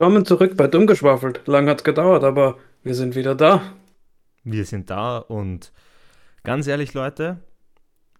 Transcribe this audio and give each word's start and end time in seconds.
Willkommen 0.00 0.24
zurück 0.24 0.56
bei 0.56 0.68
Dummgeschwafelt. 0.68 1.44
Lang 1.48 1.68
hat's 1.68 1.82
gedauert, 1.82 2.22
aber 2.22 2.56
wir 2.84 2.94
sind 2.94 3.16
wieder 3.16 3.34
da. 3.34 3.60
Wir 4.44 4.64
sind 4.64 4.90
da 4.90 5.18
und 5.18 5.72
ganz 6.44 6.68
ehrlich, 6.68 6.94
Leute, 6.94 7.40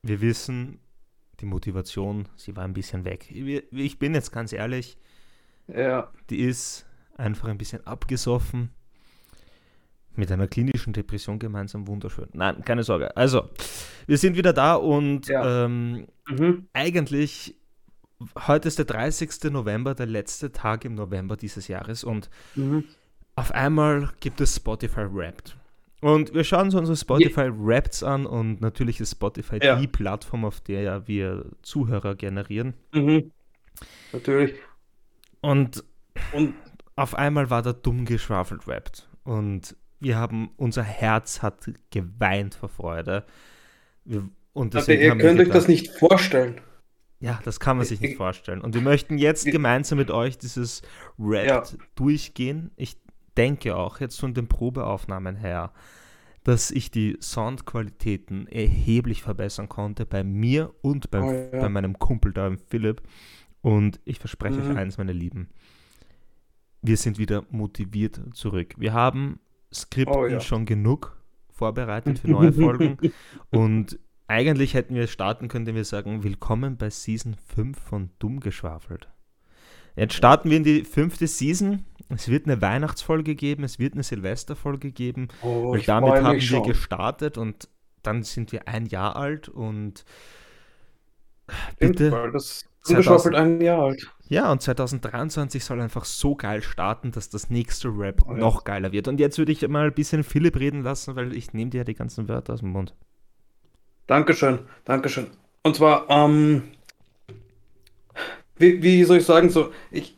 wir 0.02 0.20
wissen, 0.20 0.80
die 1.38 1.46
Motivation, 1.46 2.26
sie 2.34 2.56
war 2.56 2.64
ein 2.64 2.72
bisschen 2.72 3.04
weg. 3.04 3.30
Ich 3.30 3.96
bin 4.00 4.12
jetzt 4.12 4.32
ganz 4.32 4.52
ehrlich, 4.52 4.98
ja. 5.68 6.10
die 6.30 6.40
ist 6.40 6.84
einfach 7.16 7.46
ein 7.46 7.58
bisschen 7.58 7.86
abgesoffen. 7.86 8.70
Mit 10.16 10.32
einer 10.32 10.48
klinischen 10.48 10.92
Depression 10.92 11.38
gemeinsam 11.38 11.86
wunderschön. 11.86 12.26
Nein, 12.32 12.64
keine 12.64 12.82
Sorge. 12.82 13.16
Also, 13.16 13.50
wir 14.08 14.18
sind 14.18 14.36
wieder 14.36 14.52
da 14.52 14.74
und 14.74 15.28
ja. 15.28 15.66
ähm, 15.66 16.08
mhm. 16.28 16.66
eigentlich 16.72 17.54
heute 18.46 18.68
ist 18.68 18.78
der 18.78 18.84
30. 18.84 19.50
November, 19.50 19.94
der 19.94 20.06
letzte 20.06 20.52
Tag 20.52 20.84
im 20.84 20.94
November 20.94 21.36
dieses 21.36 21.68
Jahres 21.68 22.04
und 22.04 22.30
mhm. 22.54 22.84
auf 23.36 23.52
einmal 23.52 24.10
gibt 24.20 24.40
es 24.40 24.56
Spotify 24.56 25.06
Wrapped. 25.10 25.56
Und 26.00 26.32
wir 26.32 26.44
schauen 26.44 26.66
uns 26.66 26.74
unsere 26.74 26.96
Spotify 26.96 27.50
Wraps 27.52 28.02
an 28.02 28.24
und 28.24 28.60
natürlich 28.60 29.00
ist 29.00 29.12
Spotify 29.12 29.58
ja. 29.60 29.76
die 29.76 29.88
Plattform, 29.88 30.44
auf 30.44 30.60
der 30.60 30.82
ja 30.82 31.08
wir 31.08 31.44
Zuhörer 31.62 32.14
generieren. 32.14 32.74
Mhm. 32.92 33.32
Natürlich. 34.12 34.54
Und, 35.40 35.82
und 36.32 36.54
auf 36.94 37.14
einmal 37.14 37.50
war 37.50 37.62
da 37.62 37.72
dumm 37.72 38.04
geschwafelt 38.04 38.66
Wrapped. 38.66 39.08
Und 39.24 39.76
wir 39.98 40.16
haben, 40.16 40.50
unser 40.56 40.84
Herz 40.84 41.42
hat 41.42 41.70
geweint 41.90 42.54
vor 42.54 42.68
Freude. 42.68 43.24
Wir, 44.04 44.28
und 44.52 44.74
Aber 44.76 44.92
ihr 44.92 45.16
könnt 45.18 45.40
euch 45.40 45.50
das 45.50 45.68
nicht 45.68 45.88
vorstellen. 45.88 46.60
Ja, 47.20 47.40
das 47.44 47.58
kann 47.58 47.76
man 47.76 47.86
sich 47.86 48.00
nicht 48.00 48.16
vorstellen. 48.16 48.60
Und 48.60 48.74
wir 48.74 48.80
möchten 48.80 49.18
jetzt 49.18 49.44
gemeinsam 49.46 49.98
mit 49.98 50.10
euch 50.10 50.38
dieses 50.38 50.82
Rap 51.18 51.46
ja. 51.46 51.62
durchgehen. 51.96 52.70
Ich 52.76 52.96
denke 53.36 53.76
auch 53.76 54.00
jetzt 54.00 54.20
von 54.20 54.34
den 54.34 54.46
Probeaufnahmen 54.48 55.36
her, 55.36 55.72
dass 56.44 56.70
ich 56.70 56.90
die 56.90 57.16
Soundqualitäten 57.20 58.46
erheblich 58.46 59.22
verbessern 59.22 59.68
konnte 59.68 60.06
bei 60.06 60.22
mir 60.22 60.72
und 60.80 61.10
beim, 61.10 61.24
oh, 61.24 61.32
ja. 61.32 61.60
bei 61.60 61.68
meinem 61.68 61.98
Kumpel 61.98 62.32
da, 62.32 62.54
Philipp. 62.68 63.02
Und 63.60 64.00
ich 64.04 64.18
verspreche 64.18 64.60
mhm. 64.60 64.70
euch 64.70 64.76
eins, 64.76 64.98
meine 64.98 65.12
Lieben. 65.12 65.48
Wir 66.80 66.96
sind 66.96 67.18
wieder 67.18 67.44
motiviert 67.50 68.20
zurück. 68.32 68.74
Wir 68.78 68.92
haben 68.92 69.40
Skripten 69.74 70.16
oh, 70.16 70.26
ja. 70.26 70.40
schon 70.40 70.64
genug 70.64 71.20
vorbereitet 71.50 72.20
für 72.20 72.30
neue 72.30 72.52
Folgen. 72.52 72.96
und 73.50 73.98
eigentlich 74.28 74.74
hätten 74.74 74.94
wir 74.94 75.06
starten 75.06 75.48
können, 75.48 75.62
indem 75.62 75.76
wir 75.76 75.84
sagen, 75.84 76.22
willkommen 76.22 76.76
bei 76.76 76.90
Season 76.90 77.34
5 77.54 77.78
von 77.78 78.10
Dumm 78.18 78.40
geschwafelt. 78.40 79.08
Jetzt 79.96 80.14
starten 80.14 80.50
wir 80.50 80.58
in 80.58 80.64
die 80.64 80.84
fünfte 80.84 81.26
Season. 81.26 81.86
Es 82.10 82.28
wird 82.28 82.46
eine 82.46 82.60
Weihnachtsfolge 82.60 83.34
geben, 83.34 83.64
es 83.64 83.78
wird 83.78 83.94
eine 83.94 84.02
Silvesterfolge 84.02 84.92
geben. 84.92 85.28
Oh, 85.42 85.72
weil 85.72 85.80
damit 85.80 86.12
haben 86.22 86.34
wir 86.34 86.40
schon. 86.40 86.62
gestartet 86.62 87.38
und 87.38 87.68
dann 88.02 88.22
sind 88.22 88.52
wir 88.52 88.68
ein 88.68 88.86
Jahr 88.86 89.16
alt 89.16 89.48
und 89.48 90.04
bitte. 91.78 92.08
Stimmt, 92.08 92.34
das 92.34 92.64
ungeschaufelt 92.86 93.34
ein 93.34 93.60
Jahr 93.62 93.82
alt. 93.82 94.14
Ja, 94.28 94.52
und 94.52 94.60
2023 94.60 95.64
soll 95.64 95.80
einfach 95.80 96.04
so 96.04 96.36
geil 96.36 96.62
starten, 96.62 97.12
dass 97.12 97.30
das 97.30 97.48
nächste 97.48 97.88
Rap 97.88 98.22
oh, 98.26 98.32
ja. 98.32 98.38
noch 98.38 98.64
geiler 98.64 98.92
wird. 98.92 99.08
Und 99.08 99.20
jetzt 99.20 99.38
würde 99.38 99.52
ich 99.52 99.66
mal 99.66 99.86
ein 99.86 99.94
bisschen 99.94 100.22
Philipp 100.22 100.58
reden 100.58 100.82
lassen, 100.82 101.16
weil 101.16 101.34
ich 101.34 101.54
nehme 101.54 101.70
dir 101.70 101.78
ja 101.78 101.84
die 101.84 101.94
ganzen 101.94 102.28
Wörter 102.28 102.52
aus 102.52 102.60
dem 102.60 102.70
Mund. 102.70 102.94
Dankeschön, 104.08 104.60
Dankeschön. 104.86 105.28
Und 105.62 105.76
zwar, 105.76 106.06
ähm, 106.08 106.62
wie, 108.56 108.82
wie 108.82 109.04
soll 109.04 109.18
ich 109.18 109.26
sagen, 109.26 109.50
so, 109.50 109.70
ich, 109.90 110.16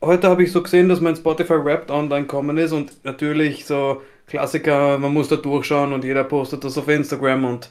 heute 0.00 0.28
habe 0.28 0.44
ich 0.44 0.52
so 0.52 0.62
gesehen, 0.62 0.88
dass 0.88 1.00
mein 1.00 1.16
Spotify 1.16 1.54
Wrapped 1.54 1.90
online 1.90 2.26
kommen 2.26 2.56
ist 2.56 2.72
und 2.72 3.04
natürlich 3.04 3.66
so 3.66 4.00
Klassiker, 4.28 4.96
man 4.98 5.12
muss 5.12 5.28
da 5.28 5.36
durchschauen 5.36 5.92
und 5.92 6.04
jeder 6.04 6.22
postet 6.24 6.62
das 6.62 6.78
auf 6.78 6.88
Instagram 6.88 7.44
und 7.44 7.70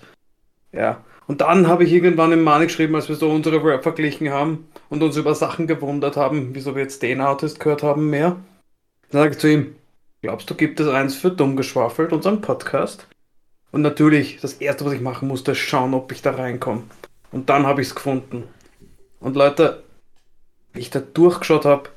ja. 0.73 1.03
Und 1.28 1.40
dann 1.40 1.68
habe 1.68 1.85
ich 1.85 1.94
irgendwann 1.94 2.34
im 2.34 2.44
Manik 2.44 2.67
geschrieben, 2.67 2.96
als 2.96 3.07
wir 3.07 3.16
so 3.16 3.29
unsere 3.31 3.63
Rap 3.63 3.84
verglichen 3.84 4.29
haben 4.29 4.67
und 4.90 5.01
uns 5.01 5.16
über 5.16 5.35
Sachen 5.35 5.67
gewundert 5.67 6.17
haben, 6.17 6.53
wieso 6.53 6.75
wir 6.75 6.84
jetzt 6.84 7.01
den 7.01 7.22
Artist 7.22 7.62
gehört 7.62 7.81
haben 7.81 8.09
mehr. 8.09 8.35
Dann 9.09 9.22
sage 9.22 9.31
ich 9.31 9.40
zu 9.40 9.50
ihm, 9.50 9.75
glaubst 10.22 10.50
du, 10.50 10.56
gibt 10.56 10.81
es 10.81 10.90
eins 10.90 11.16
für 11.16 11.31
dumm 11.31 11.56
geschwafelt, 11.56 12.12
unseren 12.12 12.41
Podcast? 12.41 13.07
Und 13.72 13.82
natürlich, 13.82 14.40
das 14.42 14.54
erste, 14.56 14.86
was 14.86 14.94
ich 14.94 15.02
machen 15.02 15.28
musste, 15.28 15.52
ist 15.52 15.59
schauen, 15.59 15.94
ob 15.94 16.12
ich 16.12 16.22
da 16.22 16.32
reinkomme. 16.32 16.84
Und 17.32 17.50
dann 17.50 17.66
habe 17.66 17.82
ich 17.82 17.88
es 17.88 17.96
gefunden. 17.96 18.44
Und 19.20 19.36
Leute, 19.36 19.84
wie 20.74 20.80
ich 20.80 20.90
da 20.90 21.00
durchgeschaut 21.00 21.66
habe, 21.66 21.90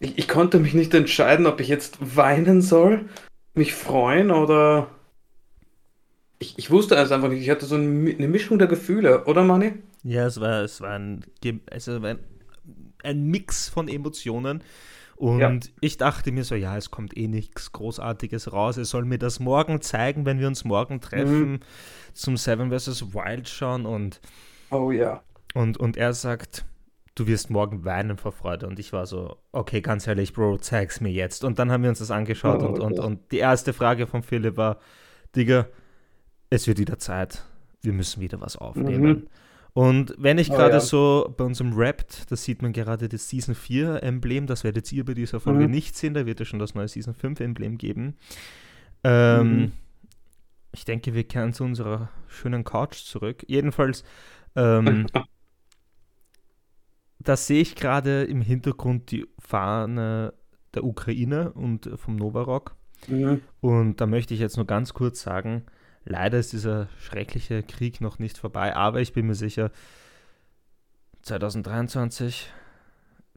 ich, 0.00 0.18
ich 0.18 0.28
konnte 0.28 0.58
mich 0.58 0.74
nicht 0.74 0.92
entscheiden, 0.94 1.46
ob 1.46 1.60
ich 1.60 1.68
jetzt 1.68 2.16
weinen 2.16 2.60
soll, 2.60 3.08
mich 3.54 3.74
freuen 3.74 4.30
oder. 4.30 4.88
Ich, 6.40 6.58
ich 6.58 6.70
wusste 6.70 6.96
es 6.96 7.12
einfach 7.12 7.28
nicht. 7.28 7.42
Ich 7.42 7.50
hatte 7.50 7.66
so 7.66 7.76
eine 7.76 8.28
Mischung 8.28 8.58
der 8.58 8.66
Gefühle, 8.66 9.24
oder 9.26 9.44
Manni? 9.44 9.74
Ja, 10.02 10.26
es 10.26 10.40
war, 10.40 10.62
es 10.62 10.80
war 10.80 10.98
ein, 10.98 11.24
also 11.70 11.92
ein, 11.92 12.18
ein 13.04 13.24
Mix 13.26 13.68
von 13.68 13.86
Emotionen. 13.86 14.64
Und 15.16 15.40
ja. 15.40 15.72
ich 15.80 15.98
dachte 15.98 16.32
mir 16.32 16.44
so, 16.44 16.54
ja, 16.54 16.76
es 16.76 16.90
kommt 16.90 17.16
eh 17.16 17.28
nichts 17.28 17.72
Großartiges 17.72 18.52
raus. 18.52 18.76
Er 18.76 18.84
soll 18.84 19.04
mir 19.04 19.18
das 19.18 19.40
morgen 19.40 19.80
zeigen, 19.80 20.26
wenn 20.26 20.40
wir 20.40 20.48
uns 20.48 20.64
morgen 20.64 21.00
treffen 21.00 21.52
mhm. 21.52 21.60
zum 22.12 22.36
Seven 22.36 22.70
vs. 22.76 23.14
Wild 23.14 23.48
schauen. 23.48 23.86
Und, 23.86 24.20
oh 24.70 24.90
ja. 24.90 25.22
Und, 25.54 25.76
und 25.76 25.96
er 25.96 26.12
sagt, 26.12 26.64
du 27.14 27.26
wirst 27.26 27.50
morgen 27.50 27.84
weinen 27.84 28.16
vor 28.16 28.32
Freude. 28.32 28.66
Und 28.66 28.78
ich 28.78 28.92
war 28.92 29.06
so, 29.06 29.36
okay, 29.52 29.80
ganz 29.80 30.06
ehrlich, 30.06 30.32
Bro, 30.32 30.58
zeig's 30.58 31.00
mir 31.00 31.12
jetzt. 31.12 31.44
Und 31.44 31.58
dann 31.58 31.70
haben 31.70 31.82
wir 31.82 31.90
uns 31.90 31.98
das 32.00 32.10
angeschaut. 32.10 32.62
Oh, 32.62 32.66
und, 32.66 32.80
und, 32.80 32.98
und 32.98 33.32
die 33.32 33.38
erste 33.38 33.72
Frage 33.72 34.06
von 34.06 34.22
Philipp 34.22 34.56
war, 34.56 34.78
Digga, 35.36 35.66
es 36.50 36.66
wird 36.66 36.78
wieder 36.78 36.98
Zeit. 36.98 37.44
Wir 37.80 37.92
müssen 37.92 38.20
wieder 38.20 38.40
was 38.40 38.56
aufnehmen. 38.56 39.02
Mhm. 39.02 39.26
Und 39.74 40.14
wenn 40.18 40.38
ich 40.38 40.50
oh, 40.50 40.54
gerade 40.54 40.74
ja. 40.74 40.80
so 40.80 41.32
bei 41.36 41.44
unserem 41.44 41.72
Rapt, 41.74 42.30
da 42.30 42.36
sieht 42.36 42.60
man 42.60 42.72
gerade 42.72 43.08
das 43.08 43.28
Season 43.28 43.54
4 43.54 44.02
Emblem, 44.02 44.46
das 44.46 44.64
werdet 44.64 44.90
ihr 44.92 45.04
bei 45.04 45.14
dieser 45.14 45.40
Folge 45.40 45.64
mhm. 45.64 45.70
nicht 45.70 45.96
sehen, 45.96 46.12
da 46.12 46.26
wird 46.26 46.40
es 46.40 46.48
schon 46.48 46.58
das 46.58 46.74
neue 46.74 46.88
Season 46.88 47.14
5 47.14 47.40
Emblem 47.40 47.78
geben. 47.78 48.16
Ähm, 49.02 49.56
mhm. 49.56 49.72
Ich 50.72 50.84
denke, 50.84 51.14
wir 51.14 51.24
kehren 51.24 51.54
zu 51.54 51.64
unserer 51.64 52.10
schönen 52.28 52.64
Couch 52.64 53.04
zurück. 53.04 53.44
Jedenfalls, 53.46 54.04
ähm, 54.56 55.06
da 57.18 57.36
sehe 57.36 57.62
ich 57.62 57.74
gerade 57.74 58.24
im 58.24 58.42
Hintergrund 58.42 59.10
die 59.10 59.26
Fahne 59.38 60.34
der 60.74 60.84
Ukraine 60.84 61.52
und 61.52 61.88
vom 61.96 62.16
Novarock. 62.16 62.76
Mhm. 63.08 63.40
Und 63.60 64.00
da 64.00 64.06
möchte 64.06 64.34
ich 64.34 64.40
jetzt 64.40 64.56
nur 64.56 64.66
ganz 64.66 64.92
kurz 64.92 65.22
sagen, 65.22 65.64
Leider 66.04 66.38
ist 66.38 66.52
dieser 66.52 66.88
schreckliche 66.98 67.62
Krieg 67.62 68.00
noch 68.00 68.18
nicht 68.18 68.38
vorbei, 68.38 68.74
aber 68.74 69.00
ich 69.00 69.12
bin 69.12 69.26
mir 69.26 69.34
sicher, 69.34 69.70
2023 71.22 72.50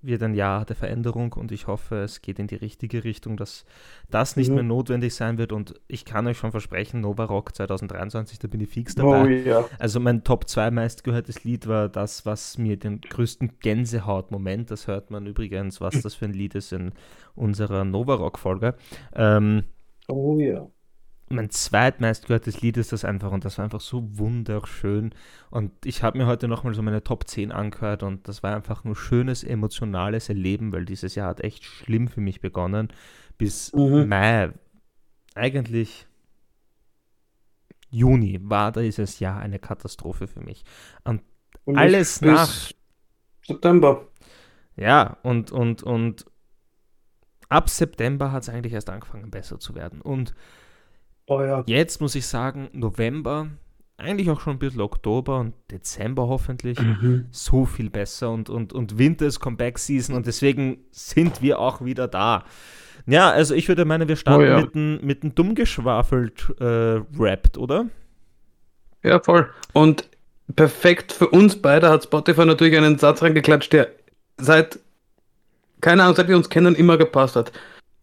wird 0.01 0.21
ein 0.23 0.33
Jahr 0.35 0.65
der 0.65 0.75
Veränderung 0.75 1.33
und 1.33 1.51
ich 1.51 1.67
hoffe, 1.67 1.97
es 1.97 2.21
geht 2.21 2.37
in 2.39 2.47
die 2.47 2.55
richtige 2.55 3.03
Richtung, 3.03 3.37
dass 3.37 3.65
das 4.09 4.35
nicht 4.35 4.49
mhm. 4.49 4.55
mehr 4.55 4.63
notwendig 4.63 5.15
sein 5.15 5.37
wird 5.37 5.51
und 5.51 5.79
ich 5.87 6.05
kann 6.05 6.27
euch 6.27 6.37
schon 6.37 6.51
versprechen, 6.51 7.01
Nova 7.01 7.25
Rock 7.25 7.55
2023, 7.55 8.39
da 8.39 8.47
bin 8.47 8.61
ich 8.61 8.69
fix 8.69 8.95
dabei. 8.95 9.23
Oh, 9.23 9.27
ja. 9.27 9.65
Also 9.79 9.99
mein 9.99 10.23
Top 10.23 10.47
2 10.47 10.71
meistgehörtes 10.71 11.43
Lied 11.43 11.67
war 11.67 11.89
das, 11.89 12.25
was 12.25 12.57
mir 12.57 12.77
den 12.77 13.01
größten 13.01 13.59
Gänsehaut-Moment, 13.59 14.71
das 14.71 14.87
hört 14.87 15.11
man 15.11 15.25
übrigens, 15.25 15.81
was 15.81 16.01
das 16.01 16.13
für 16.15 16.25
ein 16.25 16.33
Lied 16.33 16.55
ist 16.55 16.71
in 16.71 16.91
unserer 17.33 17.83
Nova 17.83 18.15
Rock-Folge. 18.15 18.75
Ähm, 19.15 19.63
oh 20.07 20.39
ja 20.39 20.67
mein 21.29 21.49
zweitmeistgehörtes 21.49 22.61
Lied 22.61 22.77
ist 22.77 22.91
das 22.91 23.03
einfach 23.03 23.31
und 23.31 23.45
das 23.45 23.57
war 23.57 23.65
einfach 23.65 23.81
so 23.81 24.17
wunderschön. 24.17 25.13
Und 25.49 25.71
ich 25.83 26.03
habe 26.03 26.17
mir 26.17 26.27
heute 26.27 26.47
nochmal 26.47 26.75
so 26.75 26.81
meine 26.83 27.03
Top 27.03 27.27
10 27.27 27.51
angehört 27.51 28.03
und 28.03 28.27
das 28.27 28.43
war 28.43 28.55
einfach 28.55 28.83
nur 28.83 28.95
schönes, 28.95 29.43
emotionales 29.43 30.29
Erleben, 30.29 30.71
weil 30.71 30.85
dieses 30.85 31.15
Jahr 31.15 31.29
hat 31.29 31.41
echt 31.41 31.63
schlimm 31.63 32.07
für 32.07 32.21
mich 32.21 32.41
begonnen. 32.41 32.89
Bis 33.37 33.73
mhm. 33.73 34.07
Mai, 34.07 34.51
eigentlich 35.33 36.05
Juni 37.89 38.39
war 38.43 38.71
dieses 38.71 39.19
Jahr 39.19 39.39
eine 39.39 39.57
Katastrophe 39.57 40.27
für 40.27 40.41
mich. 40.41 40.63
Und, 41.03 41.21
und 41.63 41.77
alles 41.77 42.21
nach 42.21 42.51
September. 43.41 44.07
Ja, 44.75 45.17
und, 45.23 45.51
und, 45.51 45.81
und 45.81 46.25
ab 47.49 47.69
September 47.69 48.31
hat 48.31 48.43
es 48.43 48.49
eigentlich 48.49 48.73
erst 48.73 48.89
angefangen, 48.89 49.31
besser 49.31 49.59
zu 49.59 49.73
werden. 49.75 50.01
Und 50.01 50.35
Oh 51.27 51.41
ja. 51.41 51.63
Jetzt 51.65 52.01
muss 52.01 52.15
ich 52.15 52.27
sagen, 52.27 52.69
November, 52.73 53.47
eigentlich 53.97 54.29
auch 54.29 54.41
schon 54.41 54.53
ein 54.53 54.59
bisschen 54.59 54.81
Oktober 54.81 55.39
und 55.39 55.53
Dezember 55.71 56.27
hoffentlich, 56.27 56.79
mhm. 56.79 57.25
so 57.31 57.65
viel 57.65 57.89
besser 57.89 58.31
und, 58.31 58.49
und, 58.49 58.73
und 58.73 58.97
Winter 58.97 59.25
ist 59.25 59.39
Comeback 59.39 59.79
Season 59.79 60.15
und 60.15 60.27
deswegen 60.27 60.85
sind 60.91 61.41
wir 61.41 61.59
auch 61.59 61.83
wieder 61.83 62.07
da. 62.07 62.43
Ja, 63.07 63.29
also 63.29 63.53
ich 63.55 63.67
würde 63.67 63.85
meinen, 63.85 64.07
wir 64.07 64.15
starten 64.15 64.43
oh 64.43 64.47
ja. 64.47 64.61
mit 64.61 64.75
einem 64.75 64.99
mit 65.01 65.23
ein 65.23 65.35
dumm 65.35 65.55
geschwafelt 65.55 66.53
äh, 66.59 67.01
Rapped, 67.17 67.57
oder? 67.57 67.87
Ja, 69.03 69.19
voll. 69.19 69.49
Und 69.73 70.09
perfekt 70.55 71.11
für 71.11 71.27
uns 71.27 71.61
beide 71.61 71.89
hat 71.89 72.03
Spotify 72.03 72.45
natürlich 72.45 72.77
einen 72.77 72.97
Satz 72.97 73.21
reingeklatscht, 73.21 73.73
der 73.73 73.89
seit 74.37 74.79
keine 75.81 76.03
Ahnung, 76.03 76.15
seit 76.15 76.27
wir 76.27 76.35
uns 76.35 76.49
kennen, 76.49 76.73
immer 76.73 76.97
gepasst 76.97 77.35
hat. 77.35 77.51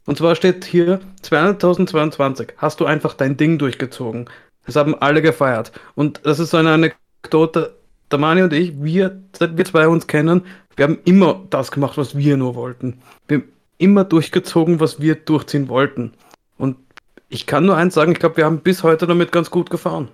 Und 0.05 0.19
zwar 0.19 0.35
steht 0.35 0.65
hier 0.65 1.01
2022, 1.23 2.55
hast 2.57 2.81
du 2.81 2.87
einfach 2.87 3.15
dein 3.15 3.37
Ding 3.37 3.59
durchgezogen. 3.59 4.29
Das 4.67 4.77
haben 4.77 4.95
alle 4.95 5.23
gefeiert. 5.23 5.73
Und 5.95 6.21
das 6.25 6.39
ist 6.39 6.51
so 6.51 6.57
eine 6.57 6.73
Anekdote, 6.73 7.77
der 8.11 8.19
Mani 8.19 8.43
und 8.43 8.53
ich, 8.53 8.83
wir, 8.83 9.23
seit 9.33 9.57
wir 9.57 9.65
zwei 9.65 9.89
uns 9.89 10.07
kennen, 10.07 10.43
wir 10.77 10.85
haben 10.85 10.99
immer 11.05 11.43
das 11.51 11.71
gemacht, 11.71 11.97
was 11.99 12.17
wir 12.17 12.37
nur 12.37 12.55
wollten. 12.55 12.99
Wir 13.29 13.39
haben 13.39 13.49
immer 13.79 14.05
durchgezogen, 14.05 14.81
was 14.81 15.01
wir 15.01 15.15
durchziehen 15.15 15.69
wollten. 15.69 16.13
Und 16.59 16.77
ich 17.29 17.47
kann 17.47 17.67
nur 17.67 17.77
eins 17.77 17.95
sagen, 17.95 18.13
ich 18.13 18.19
glaube, 18.19 18.37
wir 18.37 18.45
haben 18.45 18.61
bis 18.61 18.83
heute 18.83 19.07
damit 19.07 19.33
ganz 19.33 19.51
gut 19.51 19.71
gefahren. 19.71 20.09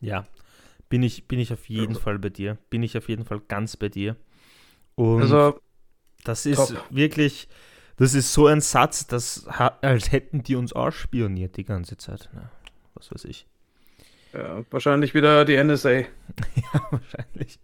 Ja, 0.00 0.26
bin 0.88 1.02
ich, 1.02 1.26
bin 1.26 1.38
ich 1.38 1.52
auf 1.52 1.68
jeden 1.68 1.94
Fall 1.94 2.18
bei 2.18 2.28
dir. 2.28 2.58
Bin 2.68 2.82
ich 2.82 2.96
auf 2.96 3.08
jeden 3.08 3.24
Fall 3.24 3.40
ganz 3.48 3.76
bei 3.76 3.88
dir. 3.88 4.16
Und 4.94 5.22
also, 5.22 5.58
das 6.24 6.46
ist 6.46 6.56
top. 6.56 6.84
wirklich, 6.90 7.48
das 8.00 8.14
ist 8.14 8.32
so 8.32 8.46
ein 8.46 8.62
Satz, 8.62 9.06
das 9.06 9.46
als 9.46 10.10
hätten 10.10 10.42
die 10.42 10.56
uns 10.56 10.72
ausspioniert 10.72 11.58
die 11.58 11.64
ganze 11.64 11.98
Zeit. 11.98 12.30
Na, 12.32 12.50
was 12.94 13.12
weiß 13.12 13.26
ich. 13.26 13.46
Ja, 14.32 14.64
wahrscheinlich 14.70 15.12
wieder 15.12 15.44
die 15.44 15.62
NSA. 15.62 15.90
ja, 15.90 16.06
wahrscheinlich. 16.90 17.58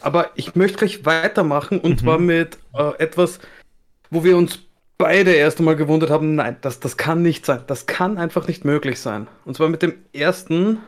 Aber 0.00 0.30
ich 0.36 0.54
möchte 0.54 0.78
gleich 0.78 1.04
weitermachen 1.04 1.80
und 1.80 1.90
mhm. 1.90 1.98
zwar 1.98 2.18
mit 2.18 2.56
äh, 2.72 2.96
etwas, 2.98 3.40
wo 4.08 4.24
wir 4.24 4.38
uns 4.38 4.58
beide 4.96 5.32
erst 5.32 5.58
einmal 5.58 5.76
gewundert 5.76 6.08
haben, 6.08 6.34
nein, 6.34 6.56
das, 6.62 6.80
das 6.80 6.96
kann 6.96 7.20
nicht 7.20 7.44
sein. 7.44 7.62
Das 7.66 7.84
kann 7.84 8.16
einfach 8.16 8.48
nicht 8.48 8.64
möglich 8.64 8.98
sein. 8.98 9.28
Und 9.44 9.58
zwar 9.58 9.68
mit 9.68 9.82
dem 9.82 9.96
ersten 10.14 10.78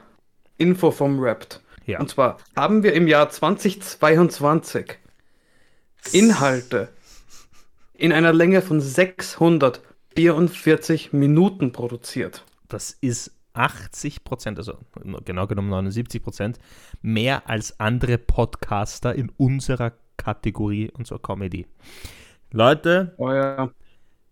Info 0.56 0.90
vom 0.90 1.20
Rapt. 1.20 1.60
Ja. 1.84 2.00
Und 2.00 2.08
zwar 2.08 2.38
haben 2.56 2.82
wir 2.82 2.94
im 2.94 3.08
Jahr 3.08 3.28
2022 3.28 4.96
Inhalte 6.12 6.88
in 8.00 8.12
einer 8.12 8.32
Länge 8.32 8.62
von 8.62 8.80
644 8.80 11.12
Minuten 11.12 11.72
produziert. 11.72 12.46
Das 12.68 12.96
ist 13.00 13.32
80 13.52 14.22
Prozent, 14.24 14.58
also 14.58 14.78
genau 15.24 15.46
genommen 15.46 15.68
79 15.68 16.20
Prozent, 16.22 16.58
mehr 17.02 17.48
als 17.48 17.78
andere 17.78 18.16
Podcaster 18.16 19.14
in 19.14 19.30
unserer 19.36 19.92
Kategorie 20.16 20.90
und 20.90 21.06
zwar 21.06 21.18
Comedy. 21.18 21.66
Leute, 22.52 23.12
oh 23.18 23.30
ja. 23.30 23.70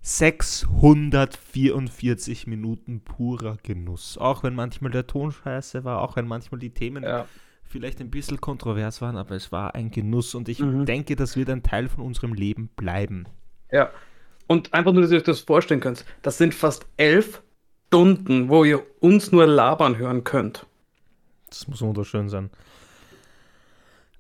644 0.00 2.46
Minuten 2.46 3.00
purer 3.00 3.58
Genuss. 3.62 4.16
Auch 4.16 4.44
wenn 4.44 4.54
manchmal 4.54 4.92
der 4.92 5.06
Ton 5.06 5.32
scheiße 5.32 5.84
war, 5.84 6.00
auch 6.00 6.16
wenn 6.16 6.26
manchmal 6.26 6.58
die 6.58 6.70
Themen 6.70 7.02
ja. 7.02 7.26
vielleicht 7.64 8.00
ein 8.00 8.10
bisschen 8.10 8.40
kontrovers 8.40 9.02
waren, 9.02 9.18
aber 9.18 9.34
es 9.34 9.52
war 9.52 9.74
ein 9.74 9.90
Genuss 9.90 10.34
und 10.34 10.48
ich 10.48 10.60
mhm. 10.60 10.86
denke, 10.86 11.16
das 11.16 11.36
wird 11.36 11.50
ein 11.50 11.62
Teil 11.62 11.90
von 11.90 12.02
unserem 12.02 12.32
Leben 12.32 12.70
bleiben. 12.76 13.26
Ja. 13.70 13.90
Und 14.46 14.72
einfach 14.72 14.92
nur, 14.92 15.02
dass 15.02 15.10
ihr 15.10 15.18
euch 15.18 15.24
das 15.24 15.40
vorstellen 15.40 15.80
könnt, 15.80 16.04
das 16.22 16.38
sind 16.38 16.54
fast 16.54 16.86
elf 16.96 17.42
Stunden, 17.88 18.48
wo 18.48 18.64
ihr 18.64 18.82
uns 19.00 19.32
nur 19.32 19.46
labern 19.46 19.98
hören 19.98 20.24
könnt. 20.24 20.66
Das 21.48 21.68
muss 21.68 21.80
wunderschön 21.80 22.28
sein. 22.28 22.50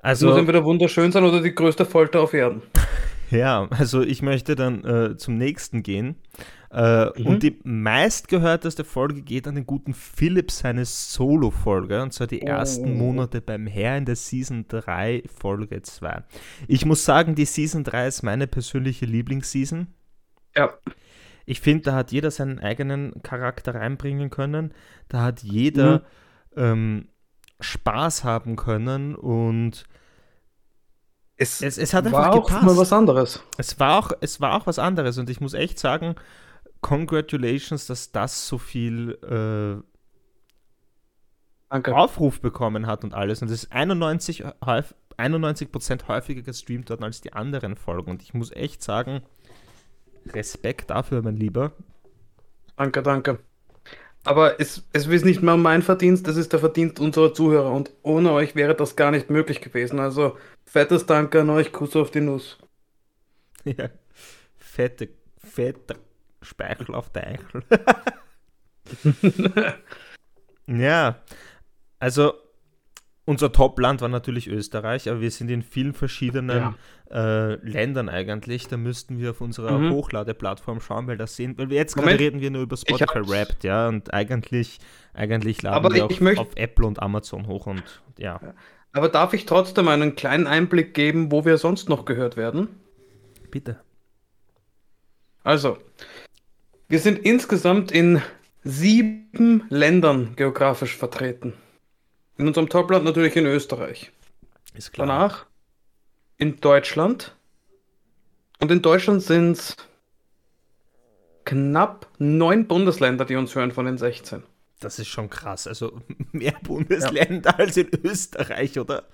Also, 0.00 0.26
das 0.26 0.32
muss 0.32 0.40
entweder 0.40 0.64
wunderschön 0.64 1.12
sein 1.12 1.24
oder 1.24 1.42
die 1.42 1.54
größte 1.54 1.84
Folter 1.84 2.20
auf 2.20 2.32
Erden. 2.32 2.62
Ja, 3.30 3.68
also 3.70 4.02
ich 4.02 4.22
möchte 4.22 4.54
dann 4.54 4.84
äh, 4.84 5.16
zum 5.16 5.36
nächsten 5.36 5.82
gehen. 5.82 6.16
Äh, 6.70 7.06
mhm. 7.18 7.26
Und 7.26 7.42
die 7.42 7.58
meistgehörteste 7.64 8.84
Folge 8.84 9.22
geht 9.22 9.46
an 9.46 9.54
den 9.54 9.66
guten 9.66 9.94
Philipp, 9.94 10.50
seine 10.50 10.84
Solo-Folge, 10.84 12.02
und 12.02 12.12
zwar 12.12 12.26
die 12.26 12.42
ersten 12.42 12.92
oh. 12.92 12.94
Monate 12.94 13.40
beim 13.40 13.66
Herr 13.66 13.96
in 13.96 14.04
der 14.04 14.16
Season 14.16 14.66
3, 14.68 15.24
Folge 15.26 15.80
2. 15.80 16.24
Ich 16.66 16.84
muss 16.84 17.04
sagen, 17.04 17.34
die 17.34 17.46
Season 17.46 17.84
3 17.84 18.08
ist 18.08 18.22
meine 18.22 18.46
persönliche 18.46 19.06
Lieblingsseason. 19.06 19.88
Ja. 20.56 20.74
Ich 21.46 21.60
finde, 21.60 21.84
da 21.84 21.94
hat 21.94 22.12
jeder 22.12 22.30
seinen 22.30 22.58
eigenen 22.58 23.22
Charakter 23.22 23.74
reinbringen 23.74 24.28
können. 24.28 24.74
Da 25.08 25.22
hat 25.22 25.42
jeder 25.42 26.00
mhm. 26.54 26.62
ähm, 26.62 27.08
Spaß 27.60 28.24
haben 28.24 28.56
können 28.56 29.14
und 29.14 29.84
es, 31.38 31.62
es, 31.62 31.78
es 31.78 31.94
hat 31.94 32.04
einfach 32.04 32.18
war 32.18 32.30
gepasst. 32.32 32.54
auch 32.56 32.62
mal 32.62 32.76
was 32.76 32.92
anderes. 32.92 33.42
Es 33.56 33.78
war, 33.78 33.98
auch, 33.98 34.12
es 34.20 34.40
war 34.40 34.54
auch 34.54 34.66
was 34.66 34.78
anderes 34.78 35.18
und 35.18 35.30
ich 35.30 35.40
muss 35.40 35.54
echt 35.54 35.78
sagen, 35.78 36.16
congratulations, 36.80 37.86
dass 37.86 38.12
das 38.12 38.48
so 38.48 38.58
viel 38.58 39.82
äh, 41.70 41.90
Aufruf 41.90 42.40
bekommen 42.40 42.86
hat 42.86 43.04
und 43.04 43.14
alles. 43.14 43.40
Und 43.40 43.48
es 43.48 43.64
ist 43.64 43.72
91, 43.72 44.44
91 45.16 45.68
häufiger 46.08 46.42
gestreamt 46.42 46.90
worden 46.90 47.04
als 47.04 47.20
die 47.20 47.32
anderen 47.32 47.76
Folgen. 47.76 48.10
Und 48.10 48.22
ich 48.22 48.34
muss 48.34 48.50
echt 48.52 48.82
sagen, 48.82 49.22
Respekt 50.26 50.90
dafür, 50.90 51.22
mein 51.22 51.36
Lieber. 51.36 51.72
Danke, 52.76 53.02
danke. 53.02 53.38
Aber 54.28 54.60
es, 54.60 54.82
es 54.92 55.06
ist 55.06 55.24
nicht 55.24 55.40
mal 55.40 55.56
mein 55.56 55.80
Verdienst, 55.80 56.28
das 56.28 56.36
ist 56.36 56.52
der 56.52 56.60
Verdienst 56.60 57.00
unserer 57.00 57.32
Zuhörer. 57.32 57.72
Und 57.72 57.92
ohne 58.02 58.32
euch 58.32 58.54
wäre 58.54 58.74
das 58.74 58.94
gar 58.94 59.10
nicht 59.10 59.30
möglich 59.30 59.62
gewesen. 59.62 59.98
Also 59.98 60.36
fettes 60.66 61.06
Danke 61.06 61.40
an 61.40 61.48
euch, 61.48 61.72
Kuss 61.72 61.96
auf 61.96 62.10
die 62.10 62.20
Nuss. 62.20 62.58
Ja, 63.64 63.90
fette, 64.56 65.08
fette 65.42 65.96
Speichel 66.42 66.94
auf 66.94 67.10
der 67.10 67.26
Eichel. 67.26 67.64
ja, 70.66 71.22
also 71.98 72.34
unser 73.28 73.52
Top-Land 73.52 74.00
war 74.00 74.08
natürlich 74.08 74.48
Österreich, 74.48 75.06
aber 75.10 75.20
wir 75.20 75.30
sind 75.30 75.50
in 75.50 75.62
vielen 75.62 75.92
verschiedenen 75.92 76.74
ja. 77.10 77.52
äh, 77.52 77.56
Ländern 77.56 78.08
eigentlich. 78.08 78.68
Da 78.68 78.78
müssten 78.78 79.18
wir 79.18 79.32
auf 79.32 79.42
unserer 79.42 79.76
mhm. 79.76 79.90
Hochladeplattform 79.90 80.80
schauen, 80.80 81.06
weil 81.08 81.18
das 81.18 81.36
sehen, 81.36 81.58
weil 81.58 81.68
wir 81.68 81.76
jetzt 81.76 81.94
gerade 81.94 82.18
reden 82.18 82.40
wir 82.40 82.50
nur 82.50 82.62
über 82.62 82.78
Spotify 82.78 83.20
Wrapped, 83.28 83.64
ja, 83.64 83.88
und 83.88 84.14
eigentlich, 84.14 84.78
eigentlich 85.12 85.60
laden 85.60 85.76
aber 85.76 85.94
wir 85.94 86.06
auch 86.06 86.20
möchte, 86.20 86.40
auf 86.40 86.56
Apple 86.56 86.86
und 86.86 87.02
Amazon 87.02 87.46
hoch 87.46 87.66
und 87.66 87.82
ja. 88.18 88.40
Aber 88.92 89.10
darf 89.10 89.34
ich 89.34 89.44
trotzdem 89.44 89.88
einen 89.88 90.16
kleinen 90.16 90.46
Einblick 90.46 90.94
geben, 90.94 91.30
wo 91.30 91.44
wir 91.44 91.58
sonst 91.58 91.90
noch 91.90 92.06
gehört 92.06 92.38
werden? 92.38 92.68
Bitte. 93.50 93.78
Also, 95.44 95.76
wir 96.88 96.98
sind 96.98 97.18
insgesamt 97.18 97.92
in 97.92 98.22
sieben 98.64 99.64
Ländern 99.68 100.32
geografisch 100.34 100.96
vertreten. 100.96 101.52
In 102.38 102.46
unserem 102.46 102.68
Topland 102.68 103.04
natürlich 103.04 103.36
in 103.36 103.46
Österreich. 103.46 104.12
Ist 104.74 104.92
klar. 104.92 105.06
Danach 105.06 105.46
in 106.36 106.60
Deutschland. 106.60 107.34
Und 108.60 108.70
in 108.70 108.80
Deutschland 108.80 109.22
sind 109.22 109.52
es 109.52 109.76
knapp 111.44 112.06
neun 112.18 112.66
Bundesländer, 112.66 113.24
die 113.24 113.36
uns 113.36 113.54
hören 113.54 113.72
von 113.72 113.86
den 113.86 113.98
16. 113.98 114.42
Das 114.80 114.98
ist 114.98 115.08
schon 115.08 115.28
krass. 115.28 115.66
Also 115.66 116.00
mehr 116.32 116.54
Bundesländer 116.62 117.50
ja. 117.50 117.58
als 117.58 117.76
in 117.76 117.88
Österreich, 118.04 118.78
oder? 118.78 119.04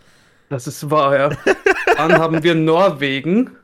Das 0.50 0.66
ist 0.66 0.90
wahr, 0.90 1.16
ja. 1.16 1.30
dann 1.96 2.18
haben 2.18 2.42
wir 2.42 2.54
Norwegen, 2.54 3.56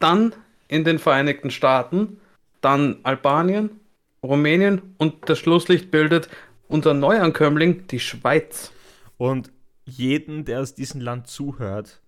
dann 0.00 0.34
in 0.66 0.82
den 0.82 0.98
Vereinigten 0.98 1.50
Staaten, 1.52 2.20
dann 2.60 2.98
Albanien, 3.04 3.80
Rumänien 4.24 4.82
und 4.98 5.28
das 5.28 5.38
Schlusslicht 5.38 5.92
bildet 5.92 6.28
unser 6.66 6.94
Neuankömmling, 6.94 7.86
die 7.86 8.00
Schweiz. 8.00 8.72
Und 9.16 9.52
jeden, 9.84 10.44
der 10.44 10.60
aus 10.60 10.74
diesem 10.74 11.00
Land 11.00 11.28
zuhört, 11.28 12.02